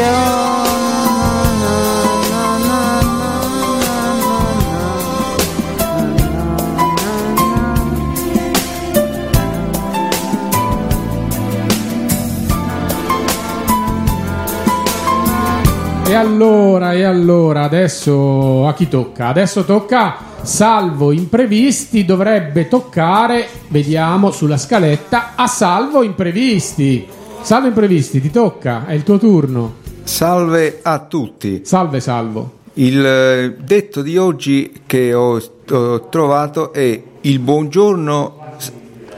e 16.09 16.15
allora, 16.15 16.93
e 16.93 17.05
allora, 17.05 17.63
adesso 17.63 18.67
a 18.67 18.75
chi 18.75 18.89
tocca? 18.89 19.29
Adesso 19.29 19.65
tocca, 19.65 20.17
salvo 20.43 21.13
imprevisti, 21.13 22.05
dovrebbe 22.05 22.67
toccare, 22.67 23.47
vediamo 23.69 24.33
sulla 24.33 24.59
scaletta, 24.59 25.35
a 25.37 25.47
salvo 25.47 26.03
imprevisti. 26.03 27.19
Salvo 27.43 27.67
imprevisti, 27.69 28.21
ti 28.21 28.31
tocca, 28.31 28.87
è 28.87 28.93
il 28.93 29.03
tuo 29.03 29.19
turno. 29.19 29.77
Salve 30.05 30.79
a 30.83 31.01
tutti. 31.01 31.63
Salve, 31.65 32.01
salvo. 32.01 32.59
Il 32.75 33.05
eh, 33.05 33.55
detto 33.63 34.03
di 34.03 34.17
oggi 34.17 34.73
che 34.87 35.13
ho, 35.15 35.41
ho 35.71 36.09
trovato 36.09 36.73
è 36.73 37.03
il 37.23 37.39
buongiorno 37.41 38.39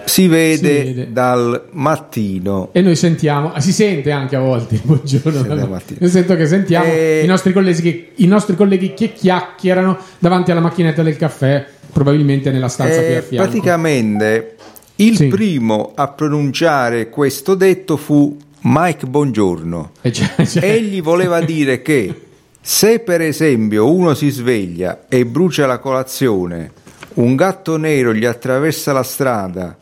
si 0.04 0.26
vede, 0.26 0.56
Si 0.56 0.92
vede. 0.92 1.12
dal 1.12 1.68
mattino. 1.72 2.70
E 2.72 2.80
noi 2.80 2.96
sentiamo, 2.96 3.52
ah, 3.52 3.60
si 3.60 3.72
sente 3.72 4.10
anche 4.10 4.36
a 4.36 4.40
volte 4.40 4.74
il 4.76 4.80
buongiorno. 4.84 5.80
Io 6.00 6.08
sento 6.08 6.34
che 6.36 6.46
sentiamo 6.46 6.86
E- 6.86 7.20
i, 7.22 7.26
nostri 7.26 7.52
colleghi 7.52 7.80
che, 7.82 8.08
i 8.16 8.26
nostri 8.26 8.56
colleghi 8.56 8.94
che 8.94 9.12
chiacchierano 9.12 9.96
davanti 10.18 10.50
alla 10.50 10.60
macchinetta 10.60 11.02
del 11.02 11.16
caffè, 11.16 11.64
probabilmente 11.92 12.50
nella 12.50 12.68
stanza 12.68 12.98
qui 12.98 13.12
Eh, 13.12 13.16
a 13.16 13.22
fianco. 13.22 13.48
praticamente 13.48 14.56
il 15.04 15.16
Sì. 15.16 15.26
primo 15.28 15.92
a 15.94 16.08
pronunciare 16.08 17.08
questo 17.10 17.54
detto 17.54 17.96
fu 17.96 18.36
Mike 18.62 19.06
Buongiorno. 19.06 19.92
E 20.00 20.12
cioè- 20.12 20.46
cioè- 20.46 20.62
Egli 20.76 21.02
voleva 21.02 21.40
dire 21.40 21.82
che 21.82 22.26
se 22.60 23.00
per 23.00 23.20
esempio 23.20 23.92
uno 23.92 24.14
si 24.14 24.30
sveglia 24.30 25.06
e 25.08 25.26
brucia 25.26 25.66
la 25.66 25.78
colazione, 25.78 26.70
un 27.14 27.34
gatto 27.34 27.76
nero 27.76 28.14
gli 28.14 28.24
attraversa 28.24 28.92
la 28.92 29.02
strada, 29.02 29.76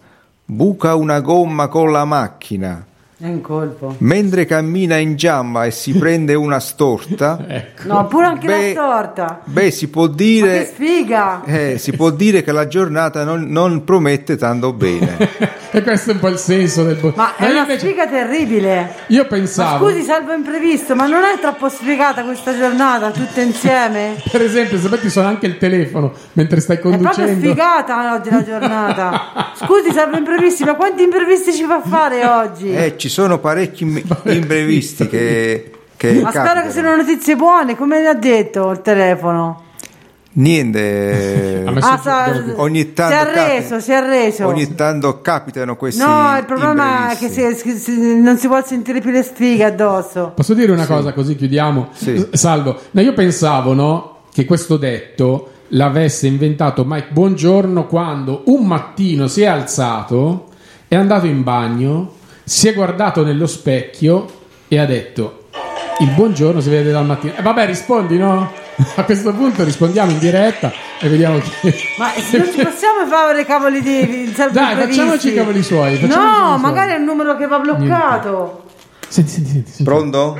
buca 0.45 0.95
una 0.95 1.21
gomma 1.21 1.69
con 1.69 1.93
la 1.93 2.05
macchina. 2.05 2.87
Mentre 3.99 4.45
cammina 4.47 4.97
in 4.97 5.15
giamba 5.17 5.65
e 5.67 5.71
si 5.71 5.93
prende 5.93 6.35
una 6.35 6.59
storta, 6.59 7.45
ecco. 7.47 7.87
No, 7.87 8.07
pure 8.07 8.27
anche 8.27 8.47
Beh, 8.47 8.75
la 8.75 8.81
storta. 8.81 9.41
beh, 9.45 9.71
si 9.71 9.89
può 9.89 10.05
Ma 10.05 10.09
che 10.09 10.15
dire, 10.17 10.65
sfiga! 10.65 11.45
eh, 11.45 11.79
si 11.79 11.93
può 11.93 12.11
dire 12.11 12.43
che 12.43 12.53
la 12.53 12.67
giornata 12.67 13.23
non, 13.25 13.43
non 13.49 13.85
promette 13.85 14.37
tanto 14.37 14.73
bene. 14.73 15.19
e 15.79 15.83
questo 15.83 16.11
è 16.11 16.15
un 16.15 16.19
po' 16.21 16.29
il 16.29 16.39
senso 16.39 16.83
del 16.85 16.97
buongiorno. 16.97 17.35
Ma 17.37 17.37
è 17.47 17.51
una 17.51 17.67
sfiga 17.79 18.07
terribile. 18.07 18.95
Io 19.09 19.23
Ma 19.23 19.29
pensavo, 19.29 19.89
scusi, 19.89 20.03
salvo 20.03 20.33
imprevisto, 20.33 20.95
ma 20.95 21.07
non 21.07 21.23
è 21.25 21.39
troppo 21.41 21.69
sfigata 21.69 22.23
questa 22.23 22.57
giornata 22.57 23.11
tutte 23.11 23.41
insieme? 23.43 24.17
per 24.31 24.43
esempio, 24.43 24.79
se 24.79 24.89
metti 24.89 25.09
suona 25.11 25.29
anche 25.29 25.47
il 25.47 25.59
telefono 25.59 26.13
mentre 26.33 26.61
stai 26.61 26.77
È 26.77 26.81
proprio 26.81 27.03
conducendo. 27.03 27.47
sfigata 27.47 28.15
oggi 28.15 28.31
la 28.31 28.43
giornata. 28.45 29.53
Scusi, 29.55 29.93
salvo 29.93 30.17
imprevisti, 30.17 30.65
ma 30.65 30.75
quanti 30.75 31.03
imprevisti 31.03 31.53
ci 31.53 31.65
fa 31.65 31.81
fare 31.81 32.25
oggi? 32.27 32.73
Eh, 32.75 32.95
ci 32.97 33.09
sono 33.09 33.39
parecchi 33.39 33.83
im- 33.85 34.03
imprevisti 34.25 35.07
che, 35.09 35.71
che 35.97 36.13
ma 36.21 36.31
spero 36.31 36.45
capitano. 36.45 36.67
che 36.67 36.73
siano 36.73 36.97
notizie 36.97 37.37
buone, 37.37 37.77
come 37.77 38.01
le 38.01 38.09
ha 38.09 38.15
detto 38.15 38.71
il 38.71 38.81
telefono. 38.83 39.65
Niente, 40.33 41.65
Ah, 41.81 41.99
sa- 41.99 42.31
devo- 42.31 42.63
ogni 42.63 42.93
tanto 42.93 43.15
si 43.15 43.19
è 43.19 43.21
arreso, 43.41 43.69
capi- 43.71 43.83
si 43.83 43.91
è 43.91 43.95
arreso. 43.95 44.47
ogni 44.47 44.75
tanto 44.75 45.21
capitano 45.21 45.77
questi 45.77 46.01
No, 46.03 46.37
il 46.39 46.45
problema 46.45 47.11
è 47.11 47.17
che 47.17 47.29
si- 47.29 47.77
si- 47.77 48.21
non 48.21 48.37
si 48.39 48.47
può 48.47 48.63
sentire 48.65 49.01
più 49.01 49.11
le 49.11 49.23
sfighe 49.23 49.65
addosso. 49.65 50.33
Posso 50.35 50.55
dire 50.55 50.71
una 50.73 50.87
cosa 50.87 51.13
così 51.13 51.35
chiudiamo? 51.37 51.89
Sì. 51.93 52.29
Salvo, 52.33 52.79
no, 52.93 53.01
io 53.01 53.13
pensavo 53.13 53.73
no, 53.75 54.19
che 54.33 54.45
questo 54.45 54.77
detto 54.77 55.51
l'avesse 55.69 56.27
inventato 56.29 56.85
Mike 56.87 57.09
Buongiorno 57.11 57.87
quando 57.87 58.43
un 58.47 58.67
mattino 58.67 59.27
si 59.27 59.43
è 59.43 59.47
alzato, 59.47 60.47
è 60.87 60.95
andato 60.97 61.27
in 61.27 61.43
bagno, 61.43 62.13
si 62.45 62.69
è 62.69 62.75
guardato 62.75 63.25
nello 63.25 63.47
specchio 63.47 64.27
e 64.69 64.79
ha 64.79 64.87
detto 64.87 65.45
il 66.01 66.11
buongiorno 66.15 66.61
si 66.61 66.71
vede 66.71 66.91
dal 66.93 67.05
mattino. 67.07 67.35
E 67.37 67.43
vabbè, 67.43 67.67
rispondi, 67.67 68.17
no? 68.17 68.51
A 68.97 69.05
questo 69.05 69.33
punto 69.35 69.63
rispondiamo 69.65 70.11
in 70.11 70.19
diretta 70.19 70.73
e 71.01 71.09
vediamo 71.09 71.39
chi... 71.41 71.51
Ma 71.99 72.13
non 72.33 72.53
ci 72.53 72.63
possiamo 72.63 73.07
fare 73.09 73.41
i 73.41 73.45
cavoli 73.45 73.81
di 73.83 74.33
Dai, 74.33 74.77
facciamoci 74.77 75.29
i 75.31 75.35
cavoli 75.35 75.63
suoi, 75.63 75.99
No, 76.03 76.09
suoi. 76.13 76.59
magari 76.61 76.93
è 76.93 76.97
un 76.97 77.05
numero 77.05 77.37
che 77.37 77.47
va 77.47 77.59
bloccato. 77.59 78.65
Senti, 79.09 79.31
senti, 79.31 79.51
senti. 79.51 79.69
senti. 79.71 79.83
Pronto? 79.85 80.39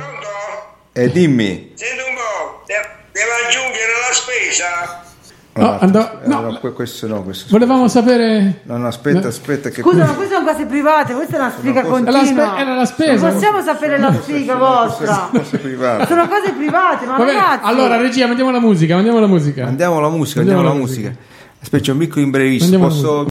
E 0.93 1.09
dimmi. 1.11 1.71
Senti 1.75 2.01
un 2.07 2.15
po', 2.15 2.63
de- 2.65 2.89
devo 3.11 3.31
aggiungere 3.45 3.91
la 4.07 4.13
spesa? 4.13 5.00
No, 5.53 5.77
andò- 5.79 6.19
eh, 6.23 6.27
no, 6.27 6.39
no, 6.39 6.59
que- 6.59 6.71
questo 6.71 7.07
no, 7.07 7.23
questo 7.23 7.47
Volevamo 7.49 7.89
sapere... 7.89 8.61
No, 8.63 8.77
no, 8.77 8.87
aspetta, 8.87 9.27
aspetta 9.27 9.69
che 9.69 9.81
Scusa, 9.81 10.05
ma 10.05 10.13
queste 10.13 10.33
sono 10.35 10.45
cose 10.49 10.65
private, 10.65 11.13
questa 11.13 11.35
è 11.35 11.39
una 11.39 11.51
sfiga 11.51 11.81
cosa- 11.81 11.93
continua. 11.93 12.19
Era 12.21 12.21
la 12.21 12.25
spe- 12.25 12.61
era 12.61 12.73
la 12.75 12.85
spesa. 12.85 13.25
Non 13.25 13.33
possiamo 13.33 13.61
sapere 13.61 13.97
la 13.99 14.13
sfiga 14.21 14.55
vostra. 14.55 15.29
cose 15.29 15.57
private. 15.57 16.07
Sono 16.07 16.27
cose 16.29 16.51
private, 16.53 17.05
ma 17.05 17.17
Va 17.17 17.25
bene, 17.25 17.37
ragazzi. 17.37 17.59
allora 17.65 17.97
regia, 17.97 18.27
mandiamo 18.27 18.51
la 18.51 18.59
musica, 18.61 18.93
mandiamo 18.95 19.19
la 19.19 19.27
musica. 19.27 19.65
Andiamo 19.67 19.97
alla 19.97 20.09
musica, 20.09 20.39
Andiamo 20.39 20.59
andiamo 20.59 20.59
alla 20.61 20.69
alla 20.69 20.79
musica. 20.79 21.09
musica. 21.09 21.29
Aspetta, 21.61 21.83
c'è 21.83 21.91
un 21.91 21.97
piccolo. 21.97 22.23
Andiamo 22.25 22.85
alla 22.85 22.93
Posso 22.93 23.27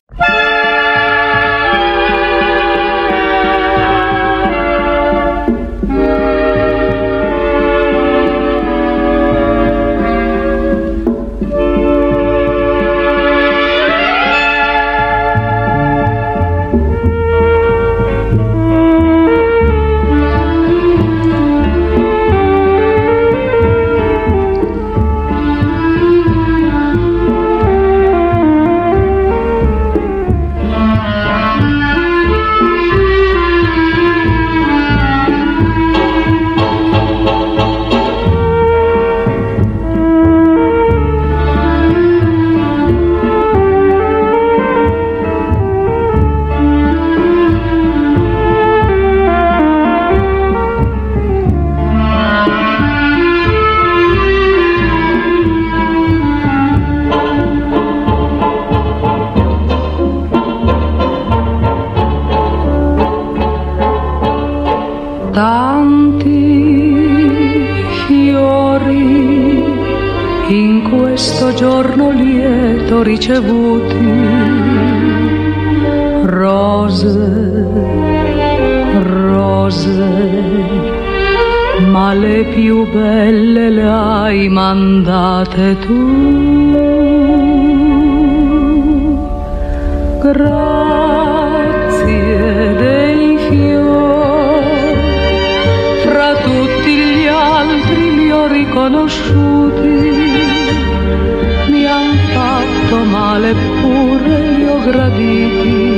ma 82.01 82.15
le 82.15 82.45
più 82.45 82.77
belle 82.91 83.69
le 83.69 83.87
hai 83.87 84.49
mandate 84.49 85.79
tu. 85.85 86.03
Grazie 90.27 91.45
dei 92.85 93.37
fiori, 93.49 94.95
fra 96.05 96.31
tutti 96.49 96.93
gli 97.13 97.27
altri 97.27 98.03
li 98.19 98.29
ho 98.31 98.45
riconosciuti, 98.47 99.99
mi 101.73 101.83
han 101.85 102.11
fatto 102.35 102.97
male 103.17 103.51
pure 103.81 104.37
li 104.57 104.65
ho 104.73 104.79
graditi, 104.89 105.90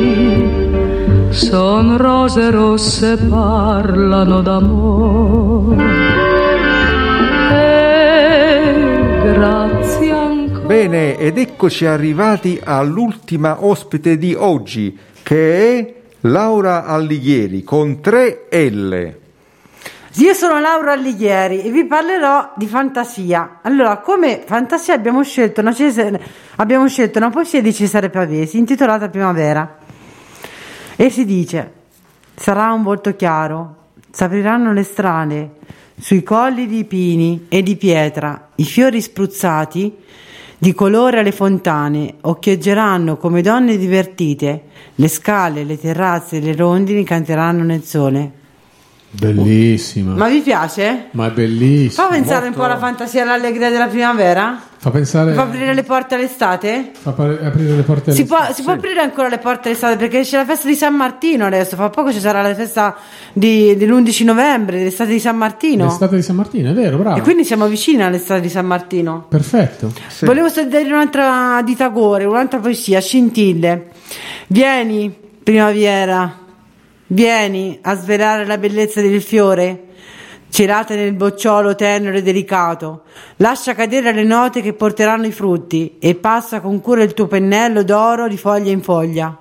son 1.32 1.96
rose 1.96 2.50
rosse 2.50 3.16
parlano 3.16 4.42
d'amore. 4.42 5.82
E 7.50 8.74
grazie 9.22 10.10
ancora. 10.10 10.66
Bene, 10.66 11.16
ed 11.16 11.38
eccoci 11.38 11.86
arrivati 11.86 12.60
all'ultima 12.62 13.64
ospite 13.64 14.18
di 14.18 14.34
oggi, 14.34 14.96
che 15.22 15.78
è 15.78 15.94
Laura 16.20 16.84
Allighieri 16.84 17.62
con 17.62 18.00
3 18.00 18.48
L. 18.50 19.20
Io 20.16 20.34
sono 20.34 20.60
Laura 20.60 20.92
Allighieri 20.92 21.62
e 21.62 21.70
vi 21.70 21.86
parlerò 21.86 22.52
di 22.56 22.66
fantasia. 22.66 23.60
Allora, 23.62 23.96
come 23.98 24.42
fantasia 24.44 24.92
abbiamo 24.92 25.22
scelto 25.22 25.62
una, 25.62 25.72
Cesare- 25.72 26.20
abbiamo 26.56 26.86
scelto 26.86 27.16
una 27.16 27.30
poesia 27.30 27.62
di 27.62 27.72
Cesare 27.72 28.10
Pavesi 28.10 28.58
intitolata 28.58 29.08
Primavera. 29.08 29.78
E 30.96 31.10
si 31.10 31.24
dice: 31.24 31.72
Sarà 32.34 32.72
un 32.72 32.82
volto 32.82 33.14
chiaro, 33.14 33.76
s'apriranno 34.10 34.72
le 34.72 34.82
strade, 34.82 35.50
sui 35.98 36.22
colli 36.22 36.66
di 36.66 36.84
pini 36.84 37.46
e 37.48 37.62
di 37.62 37.76
pietra, 37.76 38.48
i 38.56 38.64
fiori 38.64 39.00
spruzzati 39.00 39.94
di 40.58 40.74
colore 40.74 41.20
alle 41.20 41.32
fontane 41.32 42.14
occhieggeranno 42.20 43.16
come 43.16 43.42
donne 43.42 43.76
divertite, 43.76 44.62
le 44.94 45.08
scale, 45.08 45.64
le 45.64 45.78
terrazze 45.78 46.36
e 46.36 46.40
le 46.40 46.54
rondini 46.54 47.04
canteranno 47.04 47.64
nel 47.64 47.82
sole. 47.82 48.32
Bellissima. 49.10 50.14
Ma 50.14 50.28
vi 50.28 50.40
piace? 50.40 51.08
Ma 51.10 51.26
è 51.26 51.30
bellissima. 51.32 52.06
Fa 52.06 52.14
pensare 52.14 52.46
un 52.46 52.54
po' 52.54 52.62
alla 52.62 52.78
fantasia 52.78 53.20
e 53.20 53.22
all'allegria 53.24 53.70
della 53.70 53.88
primavera? 53.88 54.60
Fa 54.82 54.90
pensare. 54.90 55.32
Fa 55.34 55.42
aprire 55.42 55.74
le 55.74 55.84
porte 55.84 56.16
all'estate? 56.16 56.90
fa 56.92 57.12
pa- 57.12 57.38
aprire 57.40 57.76
le 57.76 57.82
porte 57.82 58.10
Si, 58.10 58.22
alle- 58.22 58.26
può, 58.26 58.52
si 58.52 58.62
può 58.64 58.72
aprire 58.72 58.98
ancora 58.98 59.28
le 59.28 59.38
porte 59.38 59.68
all'estate 59.68 59.94
perché 59.96 60.22
c'è 60.22 60.38
la 60.38 60.44
festa 60.44 60.66
di 60.66 60.74
San 60.74 60.96
Martino 60.96 61.46
adesso, 61.46 61.76
fra 61.76 61.88
poco 61.88 62.12
ci 62.12 62.18
sarà 62.18 62.42
la 62.42 62.52
festa 62.52 62.96
di- 63.32 63.76
dell'11 63.76 64.24
novembre, 64.24 64.78
dell'estate 64.78 65.10
di 65.12 65.20
San 65.20 65.36
Martino. 65.36 65.84
L'estate 65.84 66.16
di 66.16 66.22
San 66.22 66.34
Martino, 66.34 66.70
è 66.70 66.74
vero, 66.74 66.96
bravo. 66.96 67.16
E 67.16 67.20
quindi 67.20 67.44
siamo 67.44 67.66
vicini 67.68 68.02
all'estate 68.02 68.40
di 68.40 68.48
San 68.48 68.66
Martino. 68.66 69.24
Perfetto. 69.28 69.92
Volevo 70.22 70.48
dire 70.48 70.82
un'altra 70.92 71.62
di 71.64 71.76
Tagore, 71.76 72.24
un'altra 72.24 72.58
poesia, 72.58 73.00
scintille. 73.00 73.86
Vieni, 74.48 75.14
primavera, 75.44 76.38
vieni 77.06 77.78
a 77.82 77.94
svelare 77.94 78.44
la 78.46 78.58
bellezza 78.58 79.00
del 79.00 79.22
fiore, 79.22 79.84
celata 80.52 80.94
nel 80.94 81.14
bocciolo 81.14 81.74
tenero 81.74 82.18
e 82.18 82.22
delicato. 82.22 83.04
Lascia 83.36 83.74
cadere 83.74 84.12
le 84.12 84.22
note 84.22 84.60
che 84.60 84.74
porteranno 84.74 85.26
i 85.26 85.32
frutti 85.32 85.96
e 85.98 86.14
passa 86.14 86.60
con 86.60 86.78
cura 86.82 87.02
il 87.02 87.14
tuo 87.14 87.26
pennello 87.26 87.82
d'oro 87.82 88.28
di 88.28 88.36
foglia 88.36 88.70
in 88.70 88.82
foglia. 88.82 89.34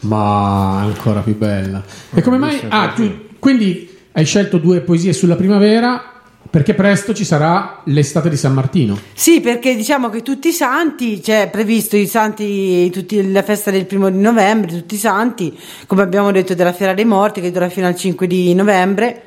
Ma 0.00 0.80
ancora 0.80 1.20
più 1.20 1.34
bella. 1.34 1.82
E 2.12 2.20
come 2.20 2.36
mai? 2.36 2.60
Ah, 2.68 2.92
tu 2.94 3.28
quindi 3.38 3.88
hai 4.12 4.24
scelto 4.26 4.58
due 4.58 4.82
poesie 4.82 5.14
sulla 5.14 5.34
primavera 5.34 6.20
perché 6.50 6.74
presto 6.74 7.14
ci 7.14 7.24
sarà 7.24 7.80
l'estate 7.84 8.28
di 8.28 8.36
San 8.36 8.52
Martino. 8.52 8.98
Sì, 9.14 9.40
perché 9.40 9.74
diciamo 9.74 10.10
che 10.10 10.20
tutti 10.20 10.48
i 10.48 10.52
santi, 10.52 11.20
c'è 11.20 11.48
previsto 11.48 11.96
i 11.96 12.06
santi, 12.06 12.90
tutti, 12.90 13.32
la 13.32 13.42
festa 13.42 13.70
del 13.70 13.86
primo 13.86 14.10
di 14.10 14.18
novembre, 14.18 14.70
tutti 14.70 14.96
i 14.96 14.98
santi, 14.98 15.58
come 15.86 16.02
abbiamo 16.02 16.30
detto 16.32 16.54
della 16.54 16.74
Fiera 16.74 16.92
dei 16.92 17.06
Morti 17.06 17.40
che 17.40 17.50
dura 17.50 17.70
fino 17.70 17.86
al 17.86 17.96
5 17.96 18.26
di 18.26 18.52
novembre. 18.52 19.24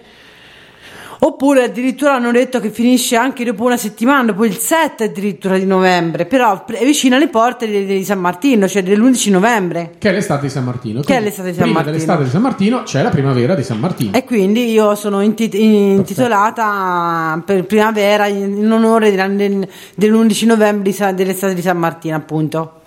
Oppure 1.26 1.64
addirittura 1.64 2.16
hanno 2.16 2.32
detto 2.32 2.60
che 2.60 2.70
finisce 2.70 3.16
anche 3.16 3.46
dopo 3.46 3.64
una 3.64 3.78
settimana, 3.78 4.24
dopo 4.26 4.44
il 4.44 4.58
7 4.58 5.06
addirittura 5.06 5.58
di 5.58 5.66
novembre, 5.66 6.26
però 6.26 6.66
è 6.66 6.84
vicino 6.84 7.16
alle 7.16 7.30
porte 7.30 7.66
di, 7.66 7.86
di 7.86 8.04
San 8.04 8.20
Martino, 8.20 8.68
cioè 8.68 8.84
dell'11 8.84 9.30
novembre. 9.32 9.92
Che 10.00 10.10
è 10.10 10.12
l'estate 10.12 10.48
di 10.48 10.50
San 10.50 10.66
Martino. 10.66 11.00
Che 11.00 11.16
è 11.16 11.22
l'estate 11.22 11.52
di 11.52 11.54
San 11.56 11.64
prima 11.64 11.80
Martino. 11.80 11.96
dell'estate 11.96 12.24
di 12.26 12.30
San 12.30 12.42
Martino 12.42 12.84
c'è 12.84 13.02
la 13.02 13.10
primavera 13.10 13.56
di 13.56 13.64
San 13.64 13.80
Martino. 13.80 14.12
E 14.18 14.26
quindi 14.26 14.70
io 14.70 14.96
sono 14.96 15.22
inti- 15.22 15.50
intitolata 15.64 17.42
per 17.46 17.64
primavera 17.64 18.28
in 18.28 18.70
onore 18.70 19.10
della- 19.10 19.28
del- 19.30 19.66
dell'11 19.96 20.46
novembre 20.46 20.92
dell'estate 21.14 21.54
di 21.54 21.62
San 21.62 21.78
Martino, 21.78 22.18
appunto. 22.18 22.82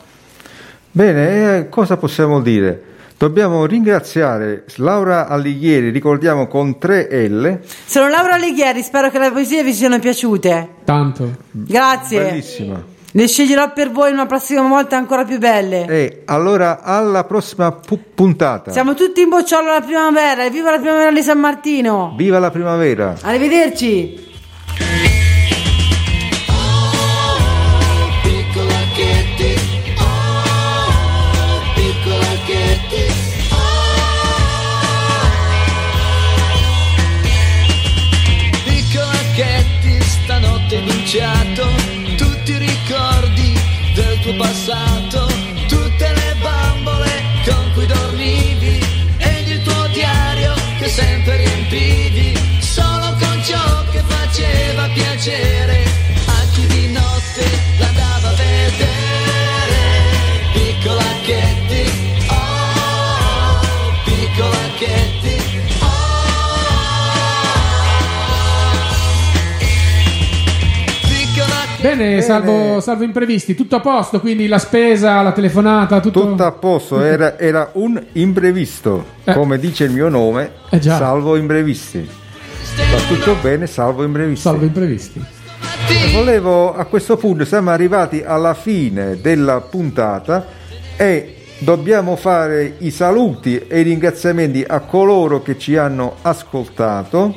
Bene, 0.91 1.57
eh, 1.59 1.69
cosa 1.71 1.97
possiamo 1.97 2.43
dire? 2.43 2.83
Dobbiamo 3.19 3.65
ringraziare 3.65 4.65
Laura 4.77 5.27
Alighieri, 5.27 5.89
ricordiamo 5.89 6.47
con 6.49 6.79
3 6.79 7.29
L. 7.29 7.61
Sono 7.87 8.09
Laura 8.11 8.37
Leghieri, 8.37 8.83
spero 8.83 9.09
che 9.09 9.19
le 9.19 9.31
poesie 9.31 9.63
vi 9.63 9.73
siano 9.73 9.99
piaciute. 9.99 10.69
Tanto. 10.85 11.35
Grazie. 11.51 12.21
Bellissima. 12.21 12.95
Le 13.13 13.27
sceglierò 13.27 13.73
per 13.73 13.91
voi 13.91 14.13
una 14.13 14.27
prossima 14.27 14.69
volta 14.69 14.99
ancora 14.99 15.25
più 15.25 15.39
belle. 15.39 15.87
E 15.87 16.23
allora 16.27 16.83
alla 16.83 17.25
prossima 17.25 17.73
pu- 17.73 17.99
puntata. 18.15 18.71
Siamo 18.71 18.93
tutti 18.93 19.23
in 19.23 19.31
bocciolo 19.31 19.71
alla 19.71 19.81
primavera, 19.81 20.45
e 20.45 20.51
viva 20.51 20.71
la 20.71 20.79
primavera 20.79 21.11
di 21.11 21.23
San 21.23 21.39
Martino. 21.39 22.13
Viva 22.19 22.39
la 22.39 22.51
primavera! 22.51 23.17
Arrivederci. 23.23 24.26
Vinciato 41.17 41.67
tutti 42.17 42.53
i 42.53 42.59
ricordi 42.59 43.59
del 43.95 44.21
tuo 44.21 44.35
passato, 44.37 45.27
tutte 45.67 46.13
le 46.13 46.37
bambole 46.43 47.23
con 47.47 47.71
cui 47.73 47.87
dormivi 47.87 48.79
ed 49.17 49.49
il 49.49 49.63
tuo 49.63 49.87
diario 49.95 50.53
che 50.79 50.89
sempre 50.89 51.37
riempivi, 51.39 52.39
solo 52.61 53.17
con 53.19 53.43
ciò 53.45 53.85
che 53.93 54.03
faceva 54.07 54.89
piacere 54.93 55.66
Bene, 71.87 72.21
salvo, 72.21 72.81
salvo 72.81 73.05
imprevisti, 73.05 73.55
tutto 73.55 73.77
a 73.77 73.81
posto, 73.81 74.19
quindi 74.19 74.49
la 74.49 74.59
spesa, 74.59 75.23
la 75.23 75.31
telefonata, 75.31 76.01
tutto, 76.01 76.27
Tutto 76.27 76.45
a 76.45 76.51
posto, 76.51 77.01
era, 77.01 77.39
era 77.39 77.71
un 77.75 78.03
imprevisto, 78.13 79.05
Eh. 79.23 79.33
come 79.33 79.57
dice 79.57 79.85
il 79.85 79.93
mio 79.93 80.09
nome, 80.09 80.51
Eh 80.69 80.83
salvo 80.83 81.37
imprevisti. 81.37 81.99
Va 82.01 82.99
tutto 83.07 83.37
bene, 83.41 83.69
salvo 83.69 84.03
imprevisti. 84.03 84.41
salvo 84.43 84.65
imprevisti. 84.65 85.25
Volevo 86.13 86.75
a 86.75 86.85
questo 86.87 87.17
punto, 87.17 87.45
siamo 87.45 87.71
arrivati 87.71 88.21
alla 88.27 88.55
fine 88.55 89.21
della 89.21 89.61
puntata 89.61 90.45
e 90.97 91.37
dobbiamo 91.59 92.17
fare 92.17 92.75
i 92.79 92.91
saluti 92.91 93.59
e 93.69 93.79
i 93.79 93.83
ringraziamenti 93.85 94.65
a 94.67 94.81
coloro 94.81 95.41
che 95.41 95.57
ci 95.57 95.77
hanno 95.77 96.17
ascoltato, 96.23 97.33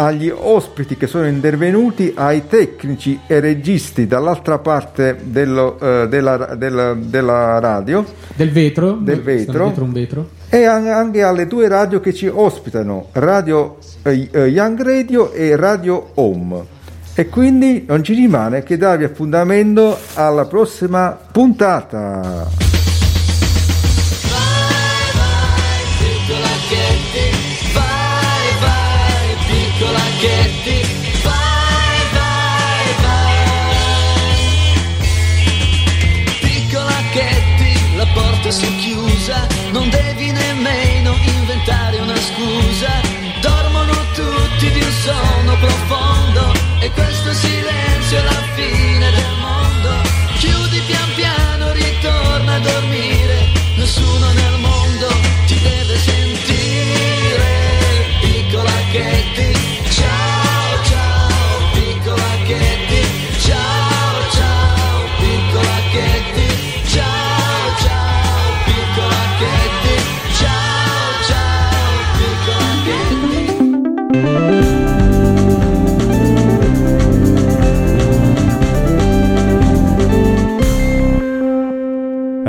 agli 0.00 0.32
ospiti 0.32 0.96
che 0.96 1.08
sono 1.08 1.26
intervenuti, 1.26 2.12
ai 2.16 2.46
tecnici 2.46 3.18
e 3.26 3.40
registi 3.40 4.06
dall'altra 4.06 4.58
parte 4.58 5.16
dello, 5.24 5.78
eh, 5.80 6.06
della, 6.08 6.54
della- 6.56 6.94
della 6.94 7.58
radio 7.58 8.04
Del 8.36 8.52
vetro? 8.52 8.92
Del 8.92 9.22
vetro. 9.22 9.64
dietro 9.64 9.84
un 9.84 9.92
vetro. 9.92 10.28
e 10.48 10.64
an- 10.64 10.86
anche 10.86 11.22
alle 11.22 11.46
due 11.48 11.66
radio 11.66 11.98
che 11.98 12.14
ci 12.14 12.28
ospitano, 12.28 13.08
Radio 13.12 13.78
eh, 14.02 14.28
eh, 14.30 14.46
Young 14.46 14.80
Radio 14.82 15.32
e 15.32 15.56
Radio 15.56 16.10
Home. 16.14 16.76
E 17.14 17.28
quindi 17.28 17.84
non 17.88 18.04
ci 18.04 18.14
rimane 18.14 18.62
che 18.62 18.76
darvi 18.76 19.02
appuntamento 19.02 19.98
alla 20.14 20.44
prossima 20.44 21.18
puntata. 21.32 22.67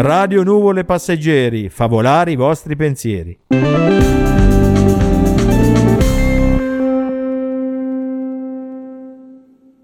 Radio 0.10 0.42
Nuvole 0.42 0.86
Passeggeri, 0.86 1.70
fa 1.70 1.86
volare 1.86 2.32
i 2.32 2.36
vostri 2.36 2.76
pensieri. 2.76 3.42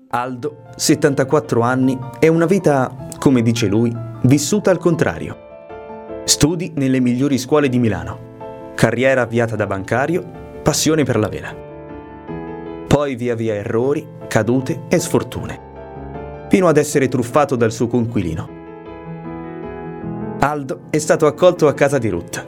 Aldo, 0.10 0.64
74 0.76 1.62
anni, 1.62 1.96
è 2.18 2.28
una 2.28 2.48
vita, 2.48 3.10
come 3.20 3.44
dice 3.44 3.68
lui, 3.68 3.96
vissuta 4.24 4.72
al 4.72 4.80
contrario. 4.80 6.24
Studi 6.24 6.72
nelle 6.76 7.00
migliori 7.00 7.38
scuole 7.38 7.70
di 7.70 7.78
Milano. 7.78 8.74
Carriera 8.74 9.22
avviata 9.22 9.56
da 9.56 9.68
bancario, 9.68 10.24
passione 10.64 11.04
per 11.04 11.20
la 11.20 11.30
vela. 11.30 11.56
poi 12.88 13.16
via 13.16 13.36
via 13.36 13.54
errori, 13.54 14.08
cadute 14.28 14.86
e 14.88 14.98
sfortune, 14.98 16.48
fino 16.50 16.68
ad 16.68 16.78
essere 16.78 17.10
truffato 17.10 17.56
dal 17.56 17.72
suo 17.72 17.86
conquilino. 17.86 18.55
Aldo 20.46 20.82
è 20.92 21.00
stato 21.00 21.26
accolto 21.26 21.68
a 21.68 21.74
casa 21.74 21.98
di 21.98 22.08
Ruth. 22.08 22.48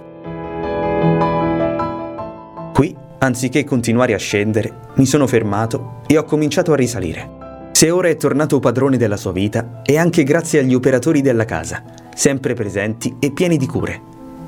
Qui, 2.72 2.96
anziché 3.18 3.64
continuare 3.64 4.14
a 4.14 4.20
scendere, 4.20 4.72
mi 4.98 5.08
sono 5.08 5.26
fermato 5.26 6.02
e 6.06 6.16
ho 6.16 6.24
cominciato 6.24 6.74
a 6.74 6.76
risalire. 6.76 7.70
Se 7.72 7.90
ora 7.90 8.08
è 8.08 8.16
tornato 8.16 8.60
padrone 8.60 8.98
della 8.98 9.18
sua 9.18 9.32
vita, 9.32 9.82
è 9.84 9.98
anche 9.98 10.24
grazie 10.24 10.60
agli 10.60 10.76
operatori 10.76 11.22
della 11.22 11.46
casa, 11.46 11.82
sempre 12.14 12.54
presenti 12.54 13.16
e 13.20 13.32
pieni 13.32 13.58
di 13.58 13.66
cure, 13.66 14.00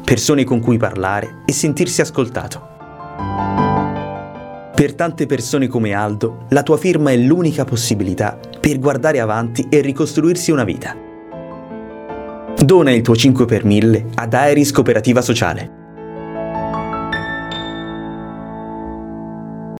persone 0.03 0.43
con 0.43 0.59
cui 0.59 0.77
parlare 0.77 1.41
e 1.45 1.51
sentirsi 1.51 2.01
ascoltato. 2.01 2.67
Per 4.75 4.93
tante 4.93 5.25
persone 5.25 5.67
come 5.67 5.93
Aldo, 5.93 6.45
la 6.49 6.61
tua 6.61 6.77
firma 6.77 7.09
è 7.09 7.17
l'unica 7.17 7.65
possibilità 7.65 8.37
per 8.59 8.77
guardare 8.77 9.19
avanti 9.19 9.65
e 9.71 9.81
ricostruirsi 9.81 10.51
una 10.51 10.63
vita. 10.63 11.08
Dona 12.65 12.91
il 12.91 13.01
tuo 13.01 13.15
5 13.15 13.45
per 13.45 13.63
1000 13.63 14.05
ad 14.15 14.33
Aeris 14.33 14.71
Cooperativa 14.71 15.21
Sociale. 15.21 15.78